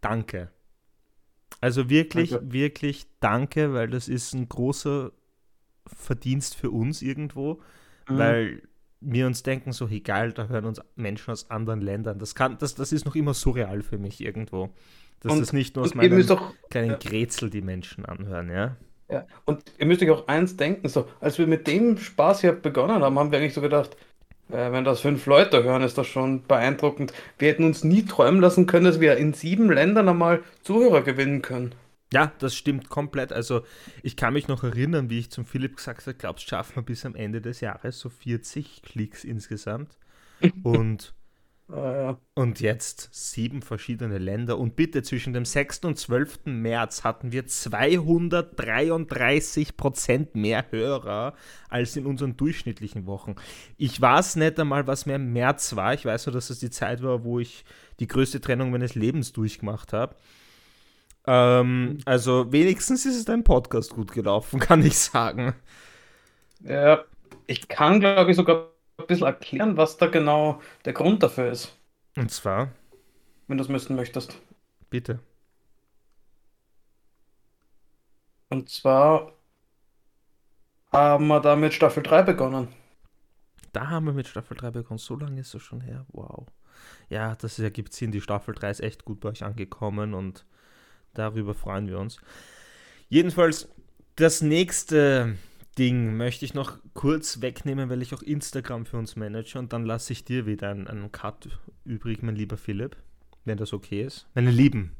danke. 0.00 0.50
Also 1.60 1.90
wirklich, 1.90 2.30
danke. 2.30 2.52
wirklich 2.52 3.06
danke, 3.20 3.72
weil 3.72 3.88
das 3.88 4.08
ist 4.08 4.34
ein 4.34 4.48
großer 4.48 5.12
Verdienst 5.86 6.54
für 6.54 6.70
uns 6.70 7.02
irgendwo, 7.02 7.60
mhm. 8.08 8.18
weil 8.18 8.62
wir 9.00 9.26
uns 9.26 9.42
denken, 9.42 9.72
so 9.72 9.88
egal, 9.88 10.32
da 10.32 10.48
hören 10.48 10.66
uns 10.66 10.80
Menschen 10.94 11.30
aus 11.30 11.50
anderen 11.50 11.80
Ländern. 11.80 12.18
Das, 12.18 12.34
kann, 12.34 12.58
das, 12.58 12.74
das 12.74 12.92
ist 12.92 13.06
noch 13.06 13.16
immer 13.16 13.34
surreal 13.34 13.82
für 13.82 13.98
mich 13.98 14.20
irgendwo. 14.20 14.70
Dass 15.20 15.32
und, 15.32 15.40
das 15.40 15.52
nicht 15.52 15.76
nur 15.76 15.84
aus 15.84 15.94
meinem 15.94 16.30
auch, 16.30 16.54
kleinen 16.70 16.92
ja. 16.92 16.96
Grätsel 16.96 17.50
die 17.50 17.62
Menschen 17.62 18.04
anhören, 18.04 18.50
ja. 18.50 18.76
Ja, 19.10 19.26
und 19.44 19.64
ihr 19.78 19.86
müsst 19.86 20.02
euch 20.02 20.10
auch 20.10 20.28
eins 20.28 20.56
denken, 20.56 20.88
so, 20.88 21.08
als 21.18 21.36
wir 21.38 21.46
mit 21.46 21.66
dem 21.66 21.98
Spaß 21.98 22.42
hier 22.42 22.52
begonnen 22.52 23.02
haben, 23.02 23.18
haben 23.18 23.32
wir 23.32 23.38
eigentlich 23.38 23.54
so 23.54 23.60
gedacht, 23.60 23.96
äh, 24.52 24.72
wenn 24.72 24.84
das 24.84 25.00
fünf 25.00 25.26
Leute 25.26 25.62
hören, 25.64 25.82
ist 25.82 25.98
das 25.98 26.06
schon 26.06 26.42
beeindruckend. 26.42 27.12
Wir 27.38 27.48
hätten 27.48 27.64
uns 27.64 27.84
nie 27.84 28.04
träumen 28.04 28.40
lassen 28.40 28.66
können, 28.66 28.84
dass 28.84 29.00
wir 29.00 29.16
in 29.16 29.32
sieben 29.32 29.70
Ländern 29.70 30.08
einmal 30.08 30.42
Zuhörer 30.62 31.02
gewinnen 31.02 31.42
können. 31.42 31.74
Ja, 32.12 32.32
das 32.38 32.56
stimmt 32.56 32.88
komplett. 32.88 33.32
Also 33.32 33.62
ich 34.02 34.16
kann 34.16 34.34
mich 34.34 34.48
noch 34.48 34.64
erinnern, 34.64 35.10
wie 35.10 35.20
ich 35.20 35.30
zum 35.30 35.44
Philipp 35.44 35.76
gesagt 35.76 36.06
habe, 36.06 36.14
glaubst 36.14 36.46
du, 36.46 36.50
schaffen 36.50 36.76
wir 36.76 36.82
bis 36.82 37.06
am 37.06 37.14
Ende 37.14 37.40
des 37.40 37.60
Jahres 37.60 38.00
so 38.00 38.08
40 38.08 38.82
Klicks 38.82 39.24
insgesamt. 39.24 39.96
Und 40.62 41.14
Ah, 41.72 41.92
ja. 41.92 42.18
Und 42.34 42.60
jetzt 42.60 43.10
sieben 43.12 43.62
verschiedene 43.62 44.18
Länder. 44.18 44.58
Und 44.58 44.74
bitte 44.74 45.02
zwischen 45.02 45.32
dem 45.32 45.44
6. 45.44 45.84
und 45.84 45.96
12. 45.96 46.46
März 46.46 47.04
hatten 47.04 47.30
wir 47.30 47.46
233 47.46 49.76
Prozent 49.76 50.34
mehr 50.34 50.66
Hörer 50.70 51.34
als 51.68 51.94
in 51.96 52.06
unseren 52.06 52.36
durchschnittlichen 52.36 53.06
Wochen. 53.06 53.36
Ich 53.76 54.00
weiß 54.00 54.34
nicht 54.36 54.58
einmal, 54.58 54.88
was 54.88 55.06
mehr 55.06 55.14
im 55.16 55.32
März 55.32 55.76
war. 55.76 55.94
Ich 55.94 56.04
weiß 56.04 56.26
nur, 56.26 56.32
dass 56.32 56.50
es 56.50 56.58
die 56.58 56.70
Zeit 56.70 57.04
war, 57.04 57.22
wo 57.22 57.38
ich 57.38 57.64
die 58.00 58.08
größte 58.08 58.40
Trennung 58.40 58.72
meines 58.72 58.96
Lebens 58.96 59.32
durchgemacht 59.32 59.92
habe. 59.92 60.16
Ähm, 61.26 61.98
also 62.04 62.52
wenigstens 62.52 63.06
ist 63.06 63.16
es 63.16 63.24
dein 63.26 63.44
Podcast 63.44 63.94
gut 63.94 64.10
gelaufen, 64.12 64.58
kann 64.60 64.84
ich 64.84 64.98
sagen. 64.98 65.54
Ja, 66.64 67.04
ich 67.46 67.68
kann, 67.68 68.00
glaube 68.00 68.32
ich, 68.32 68.36
sogar 68.36 68.70
ein 69.00 69.06
bisschen 69.06 69.26
erklären, 69.26 69.76
was 69.76 69.96
da 69.96 70.06
genau 70.06 70.60
der 70.84 70.92
Grund 70.92 71.22
dafür 71.22 71.50
ist. 71.50 71.76
Und 72.16 72.30
zwar? 72.30 72.70
Wenn 73.46 73.58
du 73.58 73.64
es 73.64 73.68
müssen 73.68 73.96
möchtest. 73.96 74.38
Bitte. 74.90 75.20
Und 78.48 78.68
zwar 78.68 79.32
haben 80.92 81.28
wir 81.28 81.40
da 81.40 81.54
mit 81.56 81.72
Staffel 81.72 82.02
3 82.02 82.22
begonnen. 82.22 82.68
Da 83.72 83.88
haben 83.88 84.06
wir 84.06 84.12
mit 84.12 84.26
Staffel 84.26 84.56
3 84.56 84.72
begonnen. 84.72 84.98
So 84.98 85.16
lange 85.16 85.40
ist 85.40 85.54
es 85.54 85.62
schon 85.62 85.80
her. 85.80 86.04
Wow. 86.08 86.46
Ja, 87.08 87.36
das 87.36 87.58
ergibt 87.58 87.92
Sinn. 87.92 88.10
Die 88.10 88.20
Staffel 88.20 88.54
3 88.54 88.70
ist 88.70 88.80
echt 88.80 89.04
gut 89.04 89.20
bei 89.20 89.28
euch 89.28 89.44
angekommen 89.44 90.14
und 90.14 90.44
darüber 91.14 91.54
freuen 91.54 91.86
wir 91.86 91.98
uns. 91.98 92.18
Jedenfalls, 93.08 93.68
das 94.16 94.42
nächste 94.42 95.36
Ding 95.80 96.14
möchte 96.18 96.44
ich 96.44 96.52
noch 96.52 96.76
kurz 96.92 97.40
wegnehmen, 97.40 97.88
weil 97.88 98.02
ich 98.02 98.12
auch 98.12 98.20
Instagram 98.20 98.84
für 98.84 98.98
uns 98.98 99.16
manage 99.16 99.58
und 99.58 99.72
dann 99.72 99.86
lasse 99.86 100.12
ich 100.12 100.26
dir 100.26 100.44
wieder 100.44 100.68
einen, 100.68 100.86
einen 100.86 101.10
Cut 101.10 101.58
übrig, 101.86 102.22
mein 102.22 102.36
lieber 102.36 102.58
Philipp, 102.58 102.98
wenn 103.46 103.56
das 103.56 103.72
okay 103.72 104.02
ist. 104.02 104.28
Meine 104.34 104.50
Lieben, 104.50 104.94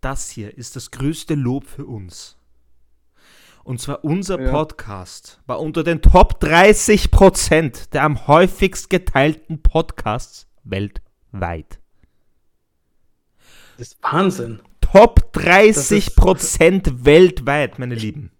das 0.00 0.30
hier 0.30 0.56
ist 0.56 0.76
das 0.76 0.92
größte 0.92 1.34
Lob 1.34 1.66
für 1.66 1.86
uns. 1.86 2.38
Und 3.64 3.80
zwar 3.80 4.04
unser 4.04 4.40
ja. 4.40 4.48
Podcast 4.52 5.40
war 5.44 5.58
unter 5.58 5.82
den 5.82 6.02
Top 6.02 6.38
30 6.38 7.10
Prozent 7.10 7.92
der 7.92 8.04
am 8.04 8.28
häufigst 8.28 8.90
geteilten 8.90 9.60
Podcasts 9.60 10.46
weltweit. 10.62 11.80
Das 13.76 13.88
ist 13.88 13.98
Wahnsinn. 14.02 14.60
Top 14.80 15.32
30 15.32 16.14
Prozent 16.14 17.04
weltweit, 17.04 17.80
meine 17.80 17.96
Lieben. 17.96 18.30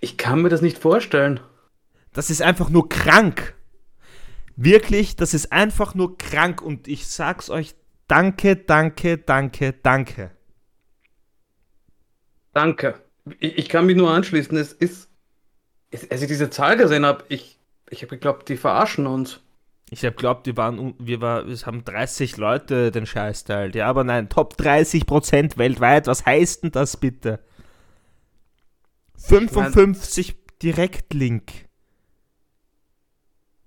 Ich 0.00 0.16
kann 0.16 0.42
mir 0.42 0.48
das 0.48 0.62
nicht 0.62 0.78
vorstellen. 0.78 1.40
Das 2.12 2.30
ist 2.30 2.42
einfach 2.42 2.70
nur 2.70 2.88
krank. 2.88 3.54
Wirklich, 4.56 5.16
das 5.16 5.32
ist 5.34 5.52
einfach 5.52 5.94
nur 5.94 6.18
krank 6.18 6.60
und 6.60 6.88
ich 6.88 7.06
sag's 7.06 7.48
euch, 7.50 7.74
danke, 8.08 8.56
danke, 8.56 9.18
danke, 9.18 9.74
danke. 9.82 10.30
Danke. 12.52 13.00
Ich, 13.38 13.58
ich 13.58 13.68
kann 13.68 13.86
mich 13.86 13.96
nur 13.96 14.10
anschließen. 14.10 14.56
Es 14.56 14.72
ist, 14.72 15.08
als 16.10 16.22
ich 16.22 16.28
diese 16.28 16.50
Zahl 16.50 16.76
gesehen 16.76 17.06
habe, 17.06 17.24
ich, 17.28 17.58
ich 17.90 18.02
habe 18.02 18.16
geglaubt, 18.16 18.48
die 18.48 18.56
verarschen 18.56 19.06
uns. 19.06 19.40
Ich 19.90 20.04
habe 20.04 20.14
geglaubt, 20.14 20.46
wir 20.46 20.56
waren, 20.56 20.94
wir 20.98 21.20
war, 21.20 21.46
es 21.46 21.66
haben 21.66 21.84
30 21.84 22.36
Leute 22.36 22.90
den 22.90 23.06
Scheiß 23.06 23.44
teilt. 23.44 23.74
Ja, 23.74 23.86
aber 23.86 24.04
nein, 24.04 24.28
Top 24.28 24.56
30 24.56 25.04
Prozent 25.04 25.58
weltweit. 25.58 26.06
Was 26.06 26.24
heißt 26.24 26.62
denn 26.62 26.70
das 26.70 26.96
bitte? 26.96 27.40
55 29.20 30.36
Direktlink. 30.62 31.70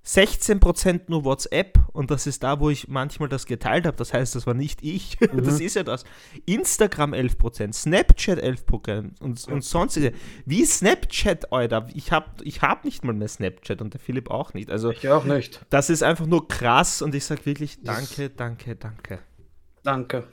16% 0.06 1.04
nur 1.08 1.24
WhatsApp 1.24 1.80
und 1.94 2.12
das 2.12 2.28
ist 2.28 2.44
da, 2.44 2.60
wo 2.60 2.70
ich 2.70 2.90
manchmal 2.90 3.30
das 3.30 3.46
geteilt 3.46 3.86
habe. 3.86 3.96
Das 3.96 4.14
heißt, 4.14 4.36
das 4.36 4.46
war 4.46 4.54
nicht 4.54 4.84
ich. 4.84 5.18
Mhm. 5.34 5.46
Das 5.46 5.62
ist 5.62 5.76
ja 5.76 5.84
das. 5.84 6.04
Instagram 6.46 7.14
11%, 7.14 7.74
Snapchat 7.74 8.40
11% 8.40 9.22
und, 9.22 9.48
und 9.48 9.64
sonstige. 9.64 10.12
Wie 10.46 10.66
Snapchat, 10.66 11.52
Alter. 11.54 11.88
Ich 11.94 12.12
habe 12.12 12.44
ich 12.44 12.62
hab 12.62 12.84
nicht 12.84 13.06
mal 13.06 13.14
mehr 13.14 13.30
Snapchat 13.30 13.82
und 13.82 13.94
der 13.94 14.02
Philipp 14.02 14.30
auch 14.30 14.54
nicht. 14.54 14.70
Also, 14.70 14.92
ich 14.92 15.08
auch 15.08 15.24
nicht. 15.24 15.66
Das 15.70 15.90
ist 15.90 16.04
einfach 16.04 16.26
nur 16.26 16.48
krass 16.48 17.02
und 17.02 17.16
ich 17.16 17.24
sage 17.24 17.46
wirklich 17.46 17.82
danke, 17.82 18.30
danke, 18.30 18.76
danke. 18.76 19.20
Danke. 19.84 20.26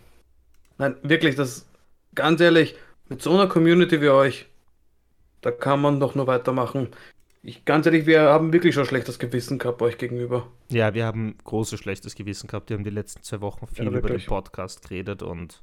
Nein, 0.77 0.97
wirklich, 1.03 1.37
das 1.37 1.67
ganz 2.15 2.41
ehrlich, 2.41 2.75
mit 3.09 3.23
so 3.23 3.33
einer 3.33 3.47
Community 3.47 4.01
wie 4.01 4.09
euch, 4.09 4.50
da 5.41 5.51
kann 5.51 5.81
man 5.81 6.01
doch 6.01 6.15
nur 6.15 6.27
weitermachen. 6.27 6.89
Ich, 7.43 7.65
ganz 7.65 7.87
ehrlich, 7.87 8.05
wir 8.07 8.23
haben 8.23 8.53
wirklich 8.53 8.75
schon 8.75 8.85
schlechtes 8.85 9.19
Gewissen 9.19 9.59
gehabt 9.59 9.81
euch 9.81 9.97
gegenüber. 9.97 10.47
Ja, 10.69 10.93
wir 10.93 11.07
haben 11.07 11.37
großes 11.45 11.81
schlechtes 11.81 12.15
Gewissen 12.15 12.49
gehabt. 12.49 12.69
Wir 12.69 12.77
haben 12.77 12.85
die 12.85 12.91
letzten 12.91 13.23
zwei 13.23 13.41
Wochen 13.41 13.67
viel 13.67 13.87
ja, 13.87 13.91
über 13.91 14.09
den 14.09 14.25
Podcast 14.25 14.83
geredet 14.87 15.23
und 15.23 15.63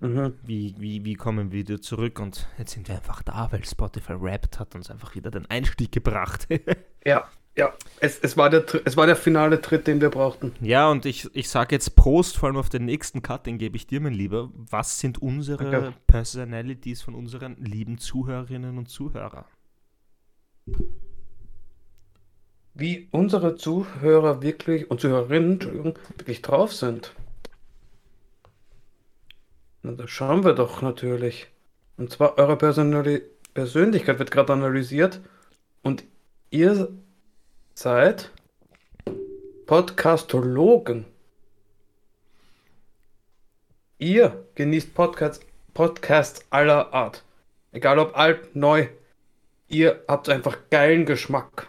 mhm. 0.00 0.34
wie, 0.42 0.74
wie, 0.78 1.04
wie 1.04 1.14
kommen 1.14 1.52
wir 1.52 1.60
wieder 1.60 1.80
zurück. 1.80 2.18
Und 2.18 2.48
jetzt 2.58 2.72
sind 2.72 2.88
wir 2.88 2.96
einfach 2.96 3.22
da, 3.22 3.48
weil 3.52 3.64
Spotify 3.64 4.14
Rapped 4.18 4.58
hat 4.58 4.74
uns 4.74 4.90
einfach 4.90 5.14
wieder 5.14 5.30
den 5.30 5.46
Einstieg 5.46 5.92
gebracht. 5.92 6.48
ja, 7.04 7.28
ja, 7.56 7.72
es, 8.00 8.18
es, 8.18 8.36
war 8.36 8.50
der, 8.50 8.64
es 8.84 8.96
war 8.96 9.06
der 9.06 9.14
finale 9.14 9.60
Tritt, 9.60 9.86
den 9.86 10.00
wir 10.00 10.10
brauchten. 10.10 10.52
Ja, 10.60 10.90
und 10.90 11.06
ich, 11.06 11.28
ich 11.34 11.48
sage 11.48 11.74
jetzt 11.74 11.94
Prost, 11.94 12.36
vor 12.36 12.48
allem 12.48 12.56
auf 12.56 12.68
den 12.68 12.84
nächsten 12.84 13.22
Cut, 13.22 13.46
den 13.46 13.58
gebe 13.58 13.76
ich 13.76 13.86
dir, 13.86 14.00
mein 14.00 14.12
Lieber. 14.12 14.50
Was 14.54 14.98
sind 14.98 15.22
unsere 15.22 15.66
okay. 15.66 15.92
Personalities 16.06 17.02
von 17.02 17.14
unseren 17.14 17.56
lieben 17.58 17.98
Zuhörerinnen 17.98 18.76
und 18.76 18.88
Zuhörern? 18.88 19.44
Wie 22.74 23.08
unsere 23.12 23.54
Zuhörer 23.54 24.42
wirklich 24.42 24.90
und 24.90 25.00
Zuhörerinnen 25.00 25.52
Entschuldigung, 25.52 25.94
wirklich 26.16 26.42
drauf 26.42 26.72
sind. 26.72 27.14
Na, 29.82 29.92
das 29.92 30.10
schauen 30.10 30.44
wir 30.44 30.54
doch 30.54 30.82
natürlich. 30.82 31.46
Und 31.96 32.10
zwar 32.10 32.36
eure 32.36 32.56
Personali 32.56 33.22
Persönlichkeit 33.52 34.18
wird 34.18 34.32
gerade 34.32 34.52
analysiert 34.52 35.20
und 35.82 36.02
ihr 36.50 36.88
seid 37.74 38.30
Podcastologen. 39.66 41.06
Ihr 43.98 44.46
genießt 44.54 44.94
Podcasts, 44.94 45.44
Podcasts 45.72 46.44
aller 46.50 46.92
Art. 46.92 47.24
Egal 47.72 47.98
ob 47.98 48.16
alt, 48.16 48.54
neu, 48.54 48.88
ihr 49.68 50.04
habt 50.06 50.28
einfach 50.28 50.58
geilen 50.70 51.06
Geschmack. 51.06 51.68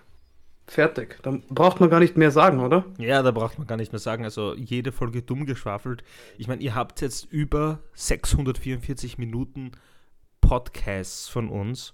Fertig. 0.67 1.19
Da 1.21 1.39
braucht 1.49 1.79
man 1.79 1.89
gar 1.89 1.99
nicht 1.99 2.17
mehr 2.17 2.31
sagen, 2.31 2.59
oder? 2.59 2.85
Ja, 2.97 3.21
da 3.21 3.31
braucht 3.31 3.57
man 3.57 3.67
gar 3.67 3.77
nicht 3.77 3.91
mehr 3.91 3.99
sagen. 3.99 4.23
Also 4.23 4.55
jede 4.55 4.91
Folge 4.91 5.21
dumm 5.21 5.45
geschwafelt. 5.45 6.03
Ich 6.37 6.47
meine, 6.47 6.61
ihr 6.61 6.75
habt 6.75 7.01
jetzt 7.01 7.31
über 7.31 7.79
644 7.93 9.17
Minuten 9.17 9.71
Podcasts 10.41 11.27
von 11.27 11.49
uns. 11.49 11.93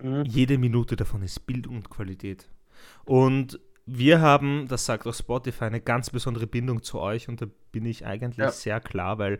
Mhm. 0.00 0.24
Jede 0.24 0.58
Minute 0.58 0.96
davon 0.96 1.22
ist 1.22 1.46
Bildung 1.46 1.76
und 1.76 1.90
Qualität. 1.90 2.48
Und 3.04 3.60
wir 3.86 4.20
haben, 4.20 4.66
das 4.68 4.86
sagt 4.86 5.06
auch 5.06 5.14
Spotify, 5.14 5.64
eine 5.64 5.80
ganz 5.80 6.10
besondere 6.10 6.46
Bindung 6.46 6.82
zu 6.82 7.00
euch 7.00 7.28
und 7.28 7.42
da 7.42 7.46
bin 7.72 7.84
ich 7.84 8.06
eigentlich 8.06 8.38
ja. 8.38 8.50
sehr 8.50 8.80
klar, 8.80 9.18
weil 9.18 9.38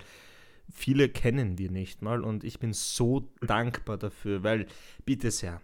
viele 0.73 1.09
kennen 1.09 1.59
wir 1.59 1.71
nicht 1.71 2.03
mal 2.03 2.23
und 2.23 2.45
ich 2.45 2.59
bin 2.59 2.73
so 2.73 3.31
dankbar 3.41 3.97
dafür, 3.97 4.43
weil, 4.43 4.67
bitte 5.05 5.31
sehr, 5.31 5.61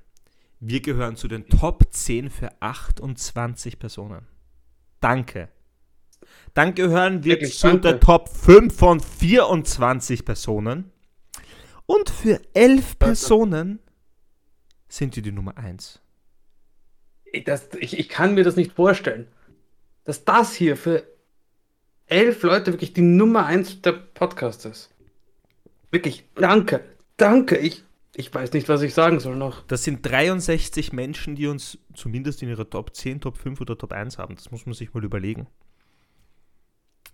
wir 0.60 0.80
gehören 0.80 1.16
zu 1.16 1.28
den 1.28 1.46
Top 1.46 1.84
10 1.90 2.30
für 2.30 2.50
28 2.60 3.78
Personen. 3.78 4.26
Danke. 5.00 5.48
Dann 6.54 6.74
gehören 6.74 7.24
wir 7.24 7.34
Wirklich, 7.34 7.58
zu 7.58 7.68
danke. 7.68 7.82
der 7.82 8.00
Top 8.00 8.28
5 8.28 8.74
von 8.74 9.00
24 9.00 10.24
Personen. 10.24 10.90
Und 11.86 12.10
für 12.10 12.40
11 12.54 12.98
Personen 12.98 13.80
sind 14.88 15.16
wir 15.16 15.22
die 15.22 15.32
Nummer 15.32 15.56
1. 15.56 16.00
Das, 17.44 17.68
ich, 17.78 17.98
ich 17.98 18.08
kann 18.08 18.34
mir 18.34 18.44
das 18.44 18.56
nicht 18.56 18.72
vorstellen, 18.72 19.28
dass 20.04 20.24
das 20.24 20.54
hier 20.54 20.76
für 20.76 21.04
elf 22.06 22.42
Leute 22.42 22.72
wirklich 22.72 22.92
die 22.92 23.02
Nummer 23.02 23.46
1 23.46 23.82
der 23.82 23.92
Podcast 23.92 24.66
ist. 24.66 24.90
Wirklich, 25.90 26.24
danke, 26.34 26.80
danke. 27.16 27.56
Ich, 27.56 27.84
ich 28.14 28.32
weiß 28.34 28.52
nicht, 28.52 28.68
was 28.68 28.82
ich 28.82 28.94
sagen 28.94 29.20
soll 29.20 29.36
noch. 29.36 29.62
Das 29.66 29.84
sind 29.84 30.04
63 30.04 30.92
Menschen, 30.92 31.36
die 31.36 31.46
uns 31.46 31.78
zumindest 31.94 32.42
in 32.42 32.48
ihrer 32.48 32.68
Top 32.68 32.94
10, 32.96 33.20
Top 33.20 33.36
5 33.36 33.60
oder 33.60 33.78
Top 33.78 33.92
1 33.92 34.18
haben. 34.18 34.34
Das 34.34 34.50
muss 34.50 34.66
man 34.66 34.74
sich 34.74 34.92
mal 34.92 35.04
überlegen. 35.04 35.46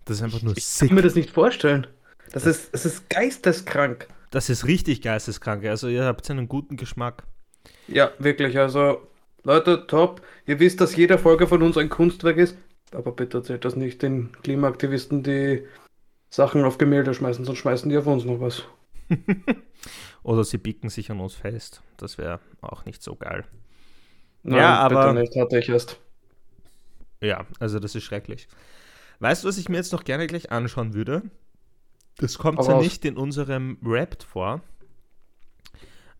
Das 0.05 0.17
ist 0.17 0.23
einfach 0.23 0.41
nur 0.41 0.55
Ich 0.57 0.65
sick. 0.65 0.87
kann 0.89 0.95
mir 0.95 1.01
das 1.01 1.15
nicht 1.15 1.29
vorstellen. 1.29 1.85
Das, 2.31 2.43
das 2.43 2.57
ist, 2.57 2.73
das 2.73 2.85
ist 2.85 3.09
geisteskrank. 3.09 4.07
Das 4.31 4.49
ist 4.49 4.65
richtig 4.65 5.01
geisteskrank. 5.01 5.63
Also 5.65 5.87
ihr 5.87 6.03
habt 6.05 6.29
einen 6.29 6.47
guten 6.47 6.75
Geschmack. 6.75 7.23
Ja, 7.87 8.11
wirklich. 8.19 8.57
Also 8.57 9.07
Leute, 9.47 9.87
top. 9.87 10.21
Ihr 10.45 10.59
wisst, 10.59 10.81
dass 10.81 10.97
jede 10.97 11.17
Folge 11.17 11.47
von 11.47 11.63
uns 11.63 11.77
ein 11.77 11.87
Kunstwerk 11.87 12.35
ist. 12.35 12.57
Aber 12.91 13.13
bitte 13.13 13.37
erzählt 13.37 13.63
das 13.63 13.77
nicht 13.77 14.01
den 14.01 14.33
Klimaaktivisten, 14.43 15.23
die 15.23 15.65
Sachen 16.29 16.65
auf 16.65 16.77
Gemälde 16.77 17.13
schmeißen, 17.13 17.45
sonst 17.45 17.59
schmeißen 17.59 17.89
die 17.89 17.97
auf 17.97 18.07
uns 18.07 18.25
noch 18.25 18.41
was. 18.41 18.63
Oder 20.23 20.43
sie 20.43 20.57
bicken 20.57 20.89
sich 20.89 21.09
an 21.11 21.21
uns 21.21 21.33
fest. 21.33 21.81
Das 21.95 22.17
wäre 22.17 22.41
auch 22.59 22.83
nicht 22.83 23.01
so 23.01 23.15
geil. 23.15 23.45
Nein, 24.43 24.59
ja, 24.59 24.79
aber. 24.79 25.13
Bitte 25.13 25.21
nicht, 25.21 25.35
hatte 25.37 25.59
ich 25.59 25.69
erst. 25.69 25.97
Ja, 27.21 27.45
also 27.57 27.79
das 27.79 27.95
ist 27.95 28.03
schrecklich. 28.03 28.49
Weißt 29.19 29.45
du, 29.45 29.47
was 29.47 29.57
ich 29.57 29.69
mir 29.69 29.77
jetzt 29.77 29.93
noch 29.93 30.03
gerne 30.03 30.27
gleich 30.27 30.51
anschauen 30.51 30.93
würde? 30.93 31.21
Das 32.17 32.37
kommt 32.37 32.61
ja 32.67 32.79
nicht 32.79 33.05
in 33.05 33.15
unserem 33.15 33.77
Rap 33.81 34.21
vor. 34.23 34.61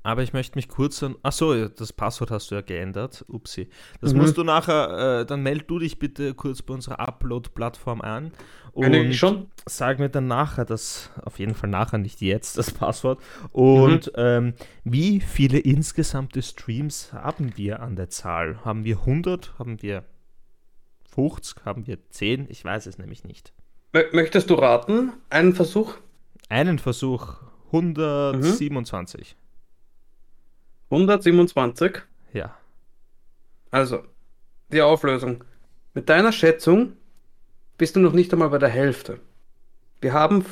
Aber 0.08 0.24
ich 0.24 0.32
möchte 0.32 0.58
mich 0.58 0.70
kurz 0.70 1.04
an. 1.04 1.18
Achso, 1.22 1.68
das 1.68 1.92
Passwort 1.92 2.32
hast 2.32 2.50
du 2.50 2.56
ja 2.56 2.62
geändert. 2.62 3.26
Upsi. 3.28 3.68
Das 4.00 4.14
mhm. 4.14 4.22
musst 4.22 4.38
du 4.38 4.46
nachher. 4.46 5.20
Äh, 5.20 5.26
dann 5.26 5.44
meld 5.44 5.70
du 5.70 5.80
dich 5.80 6.00
bitte 6.00 6.34
kurz 6.34 6.62
bei 6.62 6.76
unserer 6.76 7.02
Upload-Plattform 7.02 8.00
an. 8.00 8.32
Und 8.72 9.14
schon? 9.16 9.48
sag 9.66 10.00
mir 10.00 10.08
dann 10.08 10.28
nachher 10.28 10.64
das. 10.64 11.12
Auf 11.26 11.40
jeden 11.40 11.56
Fall 11.56 11.70
nachher, 11.70 11.98
nicht 11.98 12.22
jetzt, 12.22 12.58
das 12.58 12.72
Passwort. 12.72 13.20
Und 13.52 14.08
mhm. 14.08 14.14
ähm, 14.16 14.54
wie 14.86 15.20
viele 15.20 15.60
insgesamte 15.60 16.42
Streams 16.42 17.12
haben 17.12 17.58
wir 17.58 17.82
an 17.82 17.98
der 17.98 18.10
Zahl? 18.10 18.64
Haben 18.64 18.86
wir 18.86 19.00
100? 19.00 19.60
Haben 19.60 19.82
wir 19.82 20.06
50? 21.14 21.66
Haben 21.66 21.86
wir 21.86 21.98
10? 22.12 22.46
Ich 22.48 22.64
weiß 22.64 22.86
es 22.86 22.98
nämlich 22.98 23.26
nicht. 23.26 23.52
Möchtest 24.14 24.50
du 24.52 24.54
raten? 24.54 25.12
Einen 25.30 25.54
Versuch? 25.54 25.96
Einen 26.48 26.80
Versuch. 26.80 27.42
127. 27.74 29.36
Mhm. 29.36 29.47
127? 30.90 32.02
Ja. 32.34 32.56
Also, 33.72 34.04
die 34.72 34.82
Auflösung. 34.82 35.44
Mit 35.94 36.10
deiner 36.10 36.32
Schätzung 36.32 36.94
bist 37.78 37.96
du 37.96 38.00
noch 38.00 38.14
nicht 38.14 38.32
einmal 38.34 38.50
bei 38.50 38.58
der 38.58 38.70
Hälfte. 38.70 39.20
Wir 40.02 40.14
haben 40.14 40.46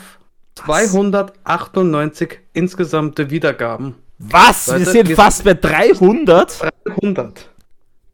Was? 0.55 0.91
298 0.91 2.39
insgesamte 2.53 3.29
Wiedergaben. 3.29 3.95
Was? 4.17 4.67
Leute, 4.67 4.79
wir 4.79 4.85
sind 4.91 5.09
wir 5.09 5.15
fast 5.15 5.37
sind 5.37 5.45
bei 5.45 5.53
300? 5.53 6.71
300. 7.01 7.49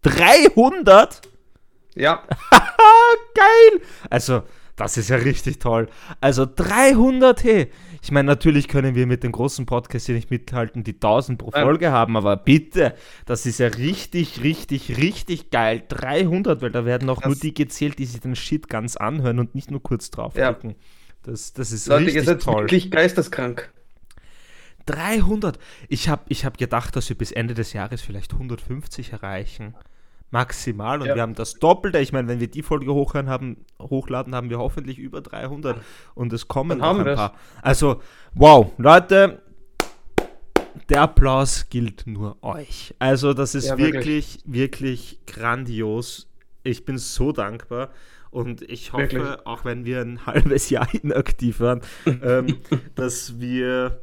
300? 0.01 1.21
Ja. 1.95 2.23
Geil! 3.35 3.81
Also, 4.09 4.43
das 4.75 4.97
ist 4.97 5.09
ja 5.09 5.17
richtig 5.17 5.59
toll. 5.59 5.87
Also 6.19 6.45
300, 6.45 7.43
hey. 7.43 7.71
Ich 8.01 8.11
meine, 8.11 8.27
natürlich 8.27 8.67
können 8.67 8.95
wir 8.95 9.05
mit 9.05 9.23
den 9.23 9.31
großen 9.31 9.65
Podcasts 9.65 10.07
hier 10.07 10.15
nicht 10.15 10.31
mithalten, 10.31 10.83
die 10.83 10.93
1000 10.93 11.37
pro 11.37 11.51
Folge 11.51 11.85
ja. 11.85 11.91
haben, 11.91 12.17
aber 12.17 12.35
bitte, 12.35 12.95
das 13.25 13.45
ist 13.45 13.59
ja 13.59 13.67
richtig, 13.67 14.41
richtig, 14.43 14.97
richtig 14.97 15.51
geil. 15.51 15.83
300, 15.87 16.61
weil 16.61 16.71
da 16.71 16.85
werden 16.85 17.09
auch 17.09 17.19
das 17.19 17.27
nur 17.27 17.35
die 17.35 17.53
gezählt, 17.53 17.99
die 17.99 18.05
sich 18.05 18.19
den 18.21 18.35
Shit 18.35 18.69
ganz 18.69 18.97
anhören 18.97 19.39
und 19.39 19.53
nicht 19.55 19.69
nur 19.69 19.83
kurz 19.83 20.09
draufklicken. 20.09 20.71
Ja. 20.71 20.75
Das, 21.23 21.53
das 21.53 21.71
ist 21.71 21.87
Leute, 21.87 22.05
richtig 22.05 22.15
ihr 22.15 22.23
seid 22.23 22.41
toll. 22.41 22.63
wirklich 22.63 22.89
geisteskrank. 22.89 23.71
300. 24.87 25.59
Ich 25.87 26.09
habe 26.09 26.23
ich 26.29 26.43
hab 26.45 26.57
gedacht, 26.57 26.95
dass 26.95 27.07
wir 27.09 27.17
bis 27.17 27.31
Ende 27.31 27.53
des 27.53 27.73
Jahres 27.73 28.01
vielleicht 28.01 28.33
150 28.33 29.13
erreichen 29.13 29.75
maximal 30.31 31.01
und 31.01 31.07
ja. 31.07 31.15
wir 31.15 31.21
haben 31.21 31.35
das 31.35 31.55
Doppelte. 31.55 31.99
Ich 31.99 32.13
meine, 32.13 32.27
wenn 32.27 32.39
wir 32.39 32.49
die 32.49 32.63
Folge 32.63 32.93
hochhören 32.93 33.29
haben, 33.29 33.65
hochladen, 33.79 34.33
haben 34.33 34.49
wir 34.49 34.59
hoffentlich 34.59 34.97
über 34.97 35.21
300 35.21 35.81
und 36.15 36.33
es 36.33 36.47
kommen 36.47 36.79
noch 36.79 36.97
ein 36.97 37.15
paar. 37.15 37.35
Also, 37.61 38.01
wow, 38.33 38.71
Leute, 38.77 39.41
der 40.89 41.01
Applaus 41.01 41.69
gilt 41.69 42.07
nur 42.07 42.37
euch. 42.41 42.95
Also, 42.99 43.33
das 43.33 43.55
ist 43.55 43.67
ja, 43.67 43.77
wirklich, 43.77 44.39
wirklich, 44.45 44.45
wirklich 44.45 45.19
grandios. 45.27 46.27
Ich 46.63 46.85
bin 46.85 46.97
so 46.97 47.31
dankbar. 47.31 47.89
Und 48.29 48.61
ich 48.61 48.93
hoffe, 48.93 49.11
wirklich? 49.11 49.45
auch 49.45 49.65
wenn 49.65 49.83
wir 49.83 49.99
ein 49.99 50.25
halbes 50.25 50.69
Jahr 50.69 50.87
inaktiv 50.93 51.59
waren, 51.59 51.81
ähm, 52.23 52.57
dass 52.95 53.39
wir 53.39 53.99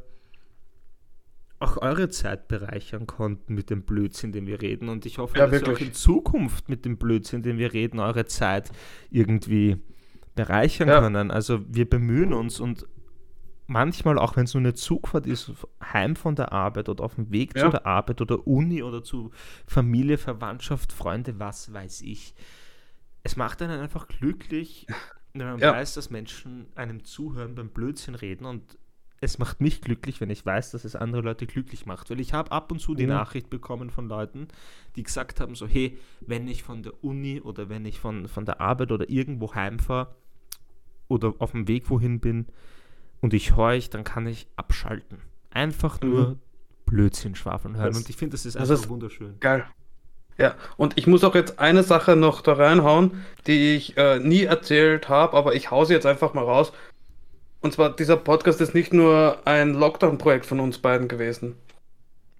auch 1.59 1.77
eure 1.77 2.09
Zeit 2.09 2.47
bereichern 2.47 3.05
konnten 3.05 3.53
mit 3.53 3.69
dem 3.69 3.83
Blödsinn, 3.83 4.31
den 4.31 4.47
wir 4.47 4.61
reden. 4.61 4.89
Und 4.89 5.05
ich 5.05 5.17
hoffe, 5.17 5.37
ja, 5.37 5.45
dass 5.45 5.51
wirklich. 5.53 5.69
ihr 5.69 5.75
auch 5.75 5.87
in 5.87 5.93
Zukunft 5.93 6.69
mit 6.69 6.85
dem 6.85 6.97
Blödsinn, 6.97 7.43
den 7.43 7.57
wir 7.57 7.73
reden, 7.73 7.99
eure 7.99 8.25
Zeit 8.25 8.71
irgendwie 9.09 9.77
bereichern 10.35 10.87
ja. 10.87 11.01
können. 11.01 11.31
Also 11.31 11.61
wir 11.67 11.89
bemühen 11.89 12.33
uns 12.33 12.59
und 12.59 12.87
manchmal, 13.67 14.17
auch 14.17 14.37
wenn 14.37 14.45
es 14.45 14.53
nur 14.53 14.61
eine 14.61 14.73
Zugfahrt 14.73 15.27
ist, 15.27 15.51
heim 15.81 16.15
von 16.15 16.35
der 16.35 16.53
Arbeit 16.53 16.87
oder 16.87 17.03
auf 17.03 17.15
dem 17.15 17.31
Weg 17.31 17.55
ja. 17.55 17.65
zu 17.65 17.69
der 17.69 17.85
Arbeit 17.85 18.21
oder 18.21 18.47
Uni 18.47 18.81
oder 18.81 19.03
zu 19.03 19.31
Familie, 19.67 20.17
Verwandtschaft, 20.17 20.93
Freunde, 20.93 21.39
was 21.39 21.73
weiß 21.73 22.01
ich. 22.01 22.33
Es 23.23 23.35
macht 23.35 23.61
einen 23.61 23.81
einfach 23.81 24.07
glücklich, 24.07 24.87
wenn 25.33 25.45
man 25.45 25.61
weiß, 25.61 25.93
dass 25.93 26.09
Menschen 26.09 26.67
einem 26.75 27.03
zuhören 27.03 27.55
beim 27.55 27.69
Blödsinn 27.69 28.15
reden 28.15 28.45
und 28.45 28.77
es 29.21 29.37
macht 29.37 29.61
mich 29.61 29.81
glücklich, 29.81 30.21
wenn 30.21 30.29
ich 30.29 30.45
weiß, 30.45 30.71
dass 30.71 30.85
es 30.85 30.95
andere 30.95 31.21
Leute 31.21 31.45
glücklich 31.45 31.85
macht. 31.85 32.09
Weil 32.09 32.19
ich 32.19 32.33
habe 32.33 32.51
ab 32.51 32.71
und 32.71 32.79
zu 32.79 32.95
die 32.95 33.03
mhm. 33.03 33.09
Nachricht 33.09 33.49
bekommen 33.49 33.89
von 33.89 34.07
Leuten, 34.07 34.47
die 34.95 35.03
gesagt 35.03 35.41
haben, 35.41 35.55
so, 35.55 35.67
hey, 35.67 35.97
wenn 36.21 36.47
ich 36.47 36.63
von 36.63 36.83
der 36.83 37.03
Uni 37.03 37.41
oder 37.41 37.69
wenn 37.69 37.85
ich 37.85 37.99
von, 37.99 38.27
von 38.27 38.45
der 38.45 38.61
Arbeit 38.61 38.91
oder 38.91 39.09
irgendwo 39.09 39.53
heimfahre 39.53 40.15
oder 41.07 41.33
auf 41.39 41.51
dem 41.51 41.67
Weg 41.67 41.89
wohin 41.89 42.19
bin 42.19 42.47
und 43.21 43.33
ich 43.33 43.55
horch, 43.55 43.89
dann 43.89 44.03
kann 44.03 44.25
ich 44.27 44.47
abschalten. 44.55 45.19
Einfach 45.51 46.01
mhm. 46.01 46.09
nur 46.09 46.39
Blödsinn 46.85 47.35
schwafeln 47.35 47.75
hören. 47.75 47.87
Das, 47.87 47.97
und 47.97 48.09
ich 48.09 48.15
finde, 48.15 48.33
das 48.33 48.45
ist 48.45 48.55
einfach 48.55 48.69
das 48.69 48.81
ist 48.81 48.89
wunderschön. 48.89 49.39
Geil. 49.39 49.65
Ja, 50.39 50.55
und 50.77 50.97
ich 50.97 51.05
muss 51.05 51.25
auch 51.25 51.35
jetzt 51.35 51.59
eine 51.59 51.83
Sache 51.83 52.15
noch 52.15 52.39
da 52.39 52.53
reinhauen, 52.53 53.25
die 53.45 53.75
ich 53.75 53.97
äh, 53.97 54.19
nie 54.19 54.43
erzählt 54.43 55.09
habe, 55.09 55.35
aber 55.35 55.53
ich 55.53 55.69
hause 55.69 55.93
jetzt 55.93 56.05
einfach 56.05 56.33
mal 56.33 56.45
raus. 56.45 56.71
Und 57.61 57.73
zwar, 57.73 57.95
dieser 57.95 58.17
Podcast 58.17 58.61
ist 58.61 58.73
nicht 58.73 58.93
nur 58.93 59.39
ein 59.45 59.73
Lockdown-Projekt 59.73 60.45
von 60.45 60.59
uns 60.59 60.77
beiden 60.77 61.07
gewesen. 61.07 61.55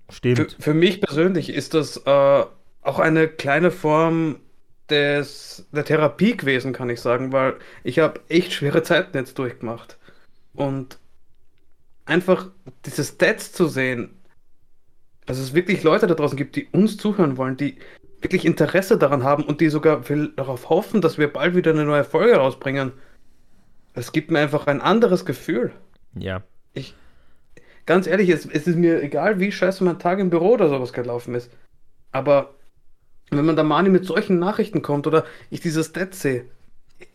Stimmt. 0.10 0.38
Für, 0.54 0.62
für 0.62 0.74
mich 0.74 1.02
persönlich 1.02 1.50
ist 1.50 1.74
das 1.74 1.98
äh, 1.98 2.46
auch 2.82 3.00
eine 3.00 3.28
kleine 3.28 3.72
Form 3.72 4.38
des, 4.90 5.68
der 5.72 5.86
Therapie 5.86 6.36
gewesen, 6.36 6.74
kann 6.74 6.90
ich 6.90 7.02
sagen, 7.02 7.32
weil 7.32 7.56
ich 7.84 8.00
habe 8.00 8.22
echt 8.30 8.54
schwere 8.54 8.82
Zeiten 8.84 9.16
jetzt 9.18 9.38
durchgemacht. 9.38 9.98
Und 10.54 10.98
einfach 12.06 12.48
diese 12.86 13.04
Stats 13.04 13.52
zu 13.52 13.68
sehen, 13.68 14.20
dass 15.26 15.38
es 15.38 15.54
wirklich 15.54 15.84
Leute 15.84 16.08
da 16.08 16.16
draußen 16.16 16.38
gibt, 16.38 16.56
die 16.56 16.68
uns 16.72 16.98
zuhören 16.98 17.38
wollen, 17.38 17.56
die 17.56 17.78
wirklich 18.22 18.46
Interesse 18.46 18.98
daran 18.98 19.24
haben 19.24 19.44
und 19.44 19.62
die 19.62 19.70
sogar 19.70 20.02
darauf 20.36 20.70
hoffen, 20.70 21.02
dass 21.02 21.18
wir 21.18 21.32
bald 21.32 21.56
wieder 21.56 21.72
eine 21.72 21.86
neue 21.86 22.04
Folge 22.04 22.36
rausbringen. 22.36 22.94
Es 24.00 24.12
gibt 24.12 24.32
mir 24.32 24.40
einfach 24.40 24.68
ein 24.68 24.82
anderes 24.82 25.26
Gefühl. 25.26 25.72
Ja. 26.16 26.44
Ich, 26.74 26.96
ganz 27.86 28.08
ehrlich, 28.08 28.30
es, 28.30 28.46
es 28.46 28.66
ist 28.68 28.78
mir 28.78 29.04
egal, 29.04 29.40
wie 29.40 29.52
scheiße 29.52 29.84
mein 29.84 30.00
Tag 30.00 30.20
im 30.20 30.30
Büro 30.30 30.54
oder 30.54 30.70
sowas 30.70 30.94
gelaufen 30.94 31.36
ist. 31.36 31.52
Aber 32.12 32.56
wenn 33.30 33.46
man 33.46 33.56
da 33.56 33.64
Mani 33.64 33.90
mit 33.90 34.06
solchen 34.06 34.40
Nachrichten 34.40 34.82
kommt 34.82 35.06
oder 35.06 35.26
ich 35.50 35.60
dieses 35.60 35.88
Stats 35.88 36.22
sehe, 36.22 36.46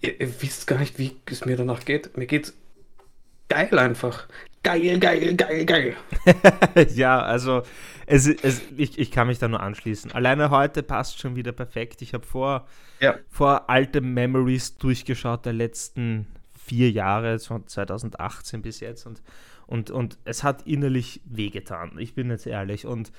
ihr, 0.00 0.20
ihr, 0.20 0.42
wisst 0.42 0.66
gar 0.66 0.78
nicht, 0.78 0.98
wie 0.98 1.16
es 1.26 1.44
mir 1.44 1.56
danach 1.56 1.84
geht. 1.84 2.16
Mir 2.16 2.26
geht's 2.26 2.54
geil 3.48 3.78
einfach. 3.78 4.28
Geil, 4.62 4.98
geil, 4.98 5.34
geil, 5.36 5.66
geil. 5.66 5.96
ja, 6.94 7.20
also 7.20 7.62
es, 8.06 8.26
es, 8.26 8.62
ich, 8.76 8.98
ich 8.98 9.10
kann 9.10 9.26
mich 9.26 9.38
da 9.38 9.48
nur 9.48 9.60
anschließen. 9.60 10.12
Alleine 10.12 10.50
heute 10.50 10.82
passt 10.82 11.18
schon 11.18 11.36
wieder 11.36 11.52
perfekt. 11.52 12.02
Ich 12.02 12.14
habe 12.14 12.24
vor, 12.24 12.66
ja. 13.00 13.18
vor 13.28 13.68
alte 13.68 14.00
Memories 14.00 14.76
durchgeschaut 14.76 15.44
der 15.44 15.52
letzten 15.52 16.26
vier 16.64 16.90
Jahre, 16.90 17.38
von 17.38 17.66
2018 17.66 18.62
bis 18.62 18.80
jetzt 18.80 19.06
und, 19.06 19.22
und, 19.66 19.90
und 19.90 20.18
es 20.24 20.42
hat 20.42 20.66
innerlich 20.66 21.20
wehgetan, 21.24 21.98
ich 21.98 22.14
bin 22.14 22.30
jetzt 22.30 22.46
ehrlich. 22.46 22.86
Und 22.86 23.12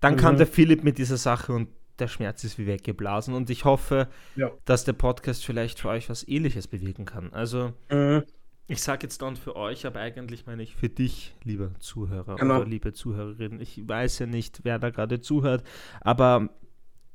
dann 0.00 0.14
mhm. 0.14 0.18
kam 0.18 0.36
der 0.36 0.46
Philipp 0.46 0.82
mit 0.82 0.98
dieser 0.98 1.16
Sache 1.16 1.52
und 1.52 1.68
der 1.98 2.08
Schmerz 2.08 2.44
ist 2.44 2.58
wie 2.58 2.66
weggeblasen 2.66 3.34
und 3.34 3.50
ich 3.50 3.64
hoffe, 3.64 4.08
ja. 4.36 4.50
dass 4.64 4.84
der 4.84 4.92
Podcast 4.92 5.44
vielleicht 5.44 5.80
für 5.80 5.88
euch 5.88 6.08
was 6.08 6.26
ähnliches 6.26 6.68
bewirken 6.68 7.04
kann. 7.04 7.32
Also 7.32 7.72
mhm. 7.90 8.24
ich 8.66 8.82
sage 8.82 9.04
jetzt 9.04 9.22
dann 9.22 9.36
für 9.36 9.56
euch, 9.56 9.86
aber 9.86 10.00
eigentlich 10.00 10.46
meine 10.46 10.62
ich 10.62 10.76
für 10.76 10.88
dich, 10.88 11.34
lieber 11.42 11.72
Zuhörer 11.80 12.36
genau. 12.36 12.58
oder 12.58 12.66
liebe 12.66 12.92
Zuhörerin. 12.92 13.60
Ich 13.60 13.88
weiß 13.88 14.20
ja 14.20 14.26
nicht, 14.26 14.60
wer 14.64 14.78
da 14.78 14.90
gerade 14.90 15.20
zuhört, 15.20 15.64
aber 16.00 16.50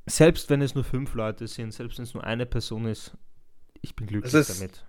selbst 0.06 0.50
wenn 0.50 0.62
es 0.62 0.76
nur 0.76 0.84
fünf 0.84 1.14
Leute 1.14 1.48
sind, 1.48 1.74
selbst 1.74 1.98
wenn 1.98 2.04
es 2.04 2.14
nur 2.14 2.26
eine 2.26 2.46
Person 2.46 2.86
ist, 2.86 3.18
ich 3.82 3.96
bin 3.96 4.08
glücklich 4.08 4.34
ist, 4.34 4.60
damit. 4.60 4.86